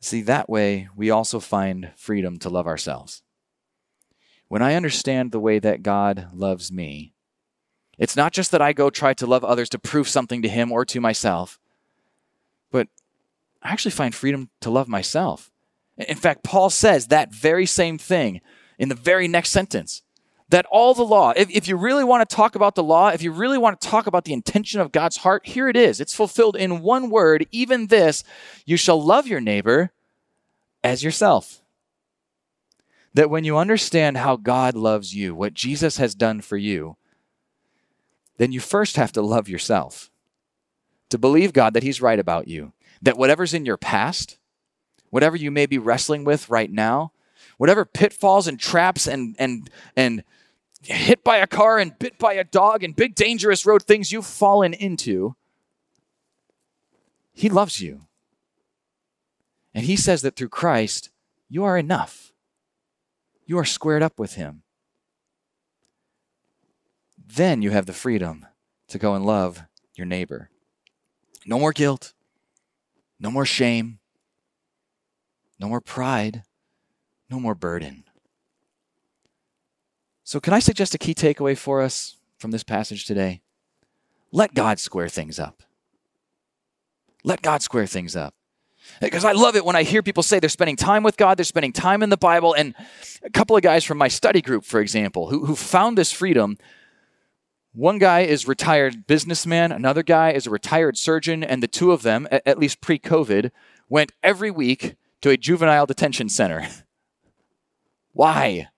See, 0.00 0.22
that 0.22 0.48
way 0.48 0.88
we 0.94 1.10
also 1.10 1.40
find 1.40 1.90
freedom 1.96 2.38
to 2.38 2.48
love 2.48 2.66
ourselves. 2.66 3.22
When 4.48 4.62
I 4.62 4.74
understand 4.74 5.32
the 5.32 5.40
way 5.40 5.58
that 5.58 5.82
God 5.82 6.28
loves 6.32 6.70
me, 6.70 7.12
it's 7.98 8.16
not 8.16 8.32
just 8.32 8.50
that 8.52 8.62
I 8.62 8.72
go 8.72 8.90
try 8.90 9.14
to 9.14 9.26
love 9.26 9.44
others 9.44 9.68
to 9.70 9.78
prove 9.78 10.08
something 10.08 10.42
to 10.42 10.48
Him 10.48 10.70
or 10.70 10.84
to 10.84 11.00
myself, 11.00 11.58
but 12.70 12.88
I 13.66 13.72
actually 13.72 13.90
find 13.90 14.14
freedom 14.14 14.50
to 14.60 14.70
love 14.70 14.88
myself. 14.88 15.50
In 15.96 16.16
fact, 16.16 16.44
Paul 16.44 16.70
says 16.70 17.08
that 17.08 17.34
very 17.34 17.66
same 17.66 17.98
thing 17.98 18.40
in 18.78 18.88
the 18.88 18.94
very 18.94 19.26
next 19.26 19.50
sentence 19.50 20.02
that 20.48 20.66
all 20.70 20.94
the 20.94 21.02
law, 21.02 21.32
if, 21.34 21.50
if 21.50 21.66
you 21.66 21.76
really 21.76 22.04
want 22.04 22.28
to 22.28 22.36
talk 22.36 22.54
about 22.54 22.76
the 22.76 22.82
law, 22.82 23.08
if 23.08 23.22
you 23.22 23.32
really 23.32 23.58
want 23.58 23.80
to 23.80 23.88
talk 23.88 24.06
about 24.06 24.24
the 24.24 24.32
intention 24.32 24.80
of 24.80 24.92
God's 24.92 25.16
heart, 25.16 25.46
here 25.46 25.68
it 25.68 25.76
is. 25.76 26.00
It's 26.00 26.14
fulfilled 26.14 26.54
in 26.54 26.82
one 26.82 27.10
word, 27.10 27.46
even 27.50 27.88
this 27.88 28.22
you 28.64 28.76
shall 28.76 29.02
love 29.02 29.26
your 29.26 29.40
neighbor 29.40 29.90
as 30.84 31.02
yourself. 31.02 31.62
That 33.14 33.30
when 33.30 33.42
you 33.42 33.56
understand 33.56 34.18
how 34.18 34.36
God 34.36 34.76
loves 34.76 35.14
you, 35.14 35.34
what 35.34 35.54
Jesus 35.54 35.96
has 35.96 36.14
done 36.14 36.40
for 36.40 36.56
you, 36.56 36.96
then 38.36 38.52
you 38.52 38.60
first 38.60 38.96
have 38.96 39.10
to 39.12 39.22
love 39.22 39.48
yourself. 39.48 40.10
To 41.10 41.18
believe 41.18 41.52
God 41.52 41.74
that 41.74 41.82
He's 41.82 42.02
right 42.02 42.18
about 42.18 42.46
you, 42.46 42.72
that 43.02 43.18
whatever's 43.18 43.54
in 43.54 43.66
your 43.66 43.76
past, 43.76 44.38
whatever 45.10 45.36
you 45.36 45.50
may 45.50 45.66
be 45.66 45.78
wrestling 45.78 46.24
with 46.24 46.48
right 46.48 46.70
now, 46.70 47.12
whatever 47.58 47.84
pitfalls 47.84 48.46
and 48.46 48.58
traps 48.58 49.06
and 49.06 49.36
and 49.38 49.70
and 49.96 50.24
hit 50.82 51.24
by 51.24 51.38
a 51.38 51.46
car 51.46 51.78
and 51.78 51.98
bit 51.98 52.18
by 52.18 52.34
a 52.34 52.44
dog 52.44 52.84
and 52.84 52.94
big 52.94 53.14
dangerous 53.14 53.66
road 53.66 53.82
things 53.82 54.12
you've 54.12 54.26
fallen 54.26 54.72
into, 54.72 55.34
he 57.32 57.48
loves 57.48 57.80
you. 57.80 58.02
And 59.74 59.84
he 59.84 59.96
says 59.96 60.22
that 60.22 60.36
through 60.36 60.48
Christ, 60.48 61.10
you 61.48 61.64
are 61.64 61.76
enough. 61.76 62.32
You 63.44 63.58
are 63.58 63.64
squared 63.64 64.02
up 64.02 64.18
with 64.18 64.34
him. 64.34 64.62
Then 67.26 67.60
you 67.60 67.70
have 67.70 67.86
the 67.86 67.92
freedom 67.92 68.46
to 68.88 68.98
go 68.98 69.14
and 69.14 69.26
love 69.26 69.64
your 69.94 70.06
neighbor. 70.06 70.50
No 71.44 71.58
more 71.58 71.72
guilt, 71.72 72.14
no 73.18 73.30
more 73.30 73.46
shame, 73.46 73.98
no 75.58 75.68
more 75.68 75.80
pride, 75.80 76.42
no 77.30 77.40
more 77.40 77.54
burden. 77.54 78.04
So, 80.24 80.40
can 80.40 80.52
I 80.52 80.58
suggest 80.58 80.94
a 80.94 80.98
key 80.98 81.14
takeaway 81.14 81.56
for 81.56 81.82
us 81.82 82.16
from 82.38 82.50
this 82.50 82.64
passage 82.64 83.04
today? 83.04 83.42
Let 84.32 84.54
God 84.54 84.78
square 84.78 85.08
things 85.08 85.38
up. 85.38 85.62
Let 87.24 87.42
God 87.42 87.62
square 87.62 87.86
things 87.86 88.16
up. 88.16 88.34
Because 89.00 89.24
I 89.24 89.32
love 89.32 89.56
it 89.56 89.64
when 89.64 89.76
I 89.76 89.82
hear 89.82 90.02
people 90.02 90.22
say 90.22 90.38
they're 90.38 90.48
spending 90.48 90.76
time 90.76 91.02
with 91.02 91.16
God, 91.16 91.38
they're 91.38 91.44
spending 91.44 91.72
time 91.72 92.02
in 92.02 92.10
the 92.10 92.16
Bible. 92.16 92.54
And 92.54 92.74
a 93.22 93.30
couple 93.30 93.56
of 93.56 93.62
guys 93.62 93.84
from 93.84 93.98
my 93.98 94.08
study 94.08 94.40
group, 94.40 94.64
for 94.64 94.80
example, 94.80 95.28
who, 95.28 95.46
who 95.46 95.56
found 95.56 95.98
this 95.98 96.12
freedom. 96.12 96.56
One 97.76 97.98
guy 97.98 98.20
is 98.20 98.48
retired 98.48 99.06
businessman, 99.06 99.70
another 99.70 100.02
guy 100.02 100.30
is 100.30 100.46
a 100.46 100.50
retired 100.50 100.96
surgeon, 100.96 101.44
and 101.44 101.62
the 101.62 101.68
two 101.68 101.92
of 101.92 102.00
them, 102.00 102.26
at 102.30 102.58
least 102.58 102.80
pre 102.80 102.98
COVID, 102.98 103.50
went 103.90 104.12
every 104.22 104.50
week 104.50 104.94
to 105.20 105.28
a 105.28 105.36
juvenile 105.36 105.84
detention 105.84 106.30
center. 106.30 106.66
Why? 108.14 108.68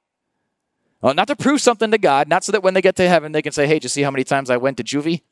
Well, 1.01 1.15
not 1.15 1.29
to 1.29 1.37
prove 1.37 1.61
something 1.61 1.93
to 1.93 1.99
God, 1.99 2.27
not 2.27 2.43
so 2.43 2.51
that 2.51 2.65
when 2.65 2.75
they 2.75 2.83
get 2.83 2.97
to 2.97 3.09
heaven 3.09 3.31
they 3.31 3.41
can 3.41 3.53
say, 3.53 3.69
hey, 3.69 3.75
did 3.75 3.85
you 3.85 3.89
see 3.89 4.03
how 4.03 4.11
many 4.11 4.25
times 4.25 4.51
I 4.51 4.57
went 4.57 4.77
to 4.79 4.83
juvie? 4.83 5.23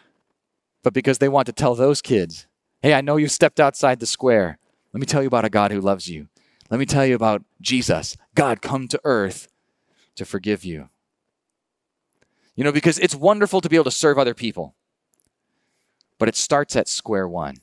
but 0.82 0.92
because 0.92 1.16
they 1.16 1.30
want 1.30 1.46
to 1.46 1.52
tell 1.54 1.74
those 1.74 2.02
kids, 2.02 2.46
hey, 2.82 2.92
I 2.92 3.00
know 3.00 3.16
you 3.16 3.26
stepped 3.26 3.58
outside 3.58 4.00
the 4.00 4.06
square. 4.06 4.58
Let 4.92 5.00
me 5.00 5.06
tell 5.06 5.22
you 5.22 5.28
about 5.28 5.46
a 5.46 5.50
God 5.50 5.72
who 5.72 5.80
loves 5.80 6.10
you. 6.10 6.28
Let 6.68 6.78
me 6.78 6.84
tell 6.84 7.06
you 7.06 7.14
about 7.14 7.42
Jesus, 7.58 8.18
God 8.34 8.60
come 8.60 8.86
to 8.88 9.00
earth 9.02 9.48
to 10.16 10.26
forgive 10.26 10.62
you. 10.62 10.90
You 12.54 12.64
know, 12.64 12.72
because 12.72 12.98
it's 12.98 13.14
wonderful 13.14 13.60
to 13.60 13.68
be 13.68 13.76
able 13.76 13.84
to 13.84 13.90
serve 13.90 14.18
other 14.18 14.34
people, 14.34 14.74
but 16.18 16.28
it 16.28 16.36
starts 16.36 16.76
at 16.76 16.88
square 16.88 17.26
one. 17.26 17.56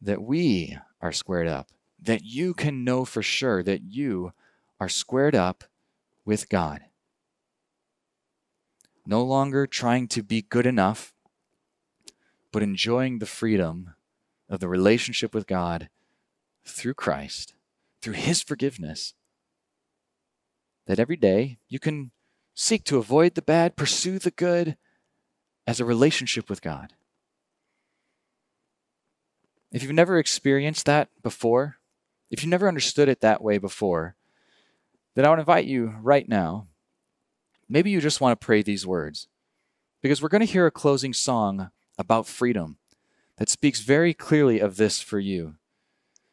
That 0.00 0.22
we 0.22 0.78
are 1.00 1.10
squared 1.10 1.48
up, 1.48 1.68
that 2.00 2.22
you 2.22 2.54
can 2.54 2.84
know 2.84 3.04
for 3.04 3.22
sure 3.22 3.62
that 3.64 3.82
you 3.82 4.32
are 4.78 4.88
squared 4.88 5.34
up 5.34 5.64
with 6.24 6.48
God. 6.48 6.82
No 9.04 9.22
longer 9.24 9.66
trying 9.66 10.06
to 10.08 10.22
be 10.22 10.42
good 10.42 10.66
enough, 10.66 11.12
but 12.52 12.62
enjoying 12.62 13.18
the 13.18 13.26
freedom 13.26 13.94
of 14.48 14.60
the 14.60 14.68
relationship 14.68 15.34
with 15.34 15.46
God 15.46 15.88
through 16.64 16.94
Christ, 16.94 17.54
through 18.00 18.14
His 18.14 18.42
forgiveness. 18.42 19.14
That 20.86 21.00
every 21.00 21.16
day 21.16 21.58
you 21.68 21.78
can 21.78 22.12
seek 22.58 22.82
to 22.82 22.98
avoid 22.98 23.36
the 23.36 23.42
bad, 23.42 23.76
pursue 23.76 24.18
the 24.18 24.32
good 24.32 24.76
as 25.64 25.78
a 25.78 25.84
relationship 25.84 26.50
with 26.50 26.60
God. 26.60 26.92
If 29.70 29.82
you've 29.82 29.92
never 29.92 30.18
experienced 30.18 30.84
that 30.86 31.08
before, 31.22 31.76
if 32.32 32.42
you've 32.42 32.50
never 32.50 32.66
understood 32.66 33.08
it 33.08 33.20
that 33.20 33.42
way 33.42 33.58
before, 33.58 34.16
then 35.14 35.24
I 35.24 35.30
would 35.30 35.38
invite 35.38 35.66
you 35.66 35.94
right 36.02 36.28
now. 36.28 36.66
Maybe 37.68 37.90
you 37.90 38.00
just 38.00 38.20
want 38.20 38.38
to 38.38 38.44
pray 38.44 38.62
these 38.62 38.84
words 38.84 39.28
because 40.02 40.20
we're 40.20 40.28
going 40.28 40.44
to 40.44 40.52
hear 40.52 40.66
a 40.66 40.72
closing 40.72 41.12
song 41.12 41.70
about 41.96 42.26
freedom 42.26 42.78
that 43.36 43.48
speaks 43.48 43.82
very 43.82 44.12
clearly 44.12 44.58
of 44.58 44.76
this 44.76 45.00
for 45.00 45.20
you. 45.20 45.54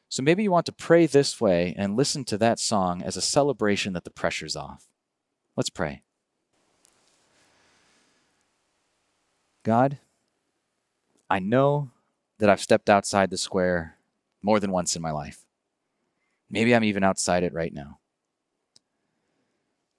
So 0.10 0.24
maybe 0.24 0.42
you 0.42 0.52
want 0.52 0.66
to 0.66 0.72
pray 0.72 1.06
this 1.06 1.40
way 1.40 1.76
and 1.78 1.96
listen 1.96 2.24
to 2.26 2.38
that 2.40 2.60
song 2.60 3.04
as 3.04 3.16
a 3.16 3.22
celebration 3.22 3.94
that 3.94 4.06
the 4.06 4.10
pressure's 4.10 4.56
off. 4.56 4.88
Let's 5.56 5.70
pray. 5.70 6.02
God, 9.66 9.98
I 11.28 11.40
know 11.40 11.90
that 12.38 12.52
I've 12.52 12.62
stepped 12.62 12.88
outside 12.88 13.32
the 13.32 13.38
square 13.38 13.98
more 14.44 14.60
than 14.60 14.72
once 14.72 14.96
in 14.96 15.02
my 15.02 15.10
life. 15.10 15.44
Maybe 16.52 16.76
I'm 16.76 16.84
even 16.84 17.04
outside 17.04 17.42
it 17.42 17.52
right 17.52 17.74
now. 17.74 17.98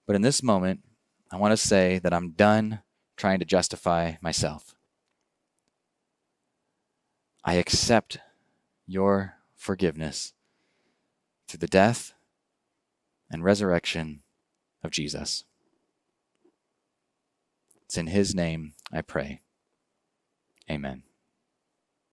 But 0.05 0.15
in 0.15 0.21
this 0.21 0.41
moment, 0.41 0.85
I 1.29 1.35
want 1.35 1.51
to 1.51 1.57
say 1.57 1.99
that 1.99 2.13
I'm 2.13 2.31
done 2.31 2.79
trying 3.17 3.39
to 3.39 3.45
justify 3.45 4.13
myself. 4.21 4.73
I 7.43 7.55
accept 7.55 8.19
your 8.85 9.33
forgiveness 9.53 10.31
through 11.49 11.59
the 11.59 11.67
death 11.67 12.13
and 13.29 13.43
resurrection 13.43 14.21
of 14.81 14.91
Jesus. 14.91 15.43
It's 17.83 17.97
in 17.97 18.07
his 18.07 18.33
name 18.33 18.71
I 18.93 19.01
pray. 19.01 19.41
Amen. 20.69 21.06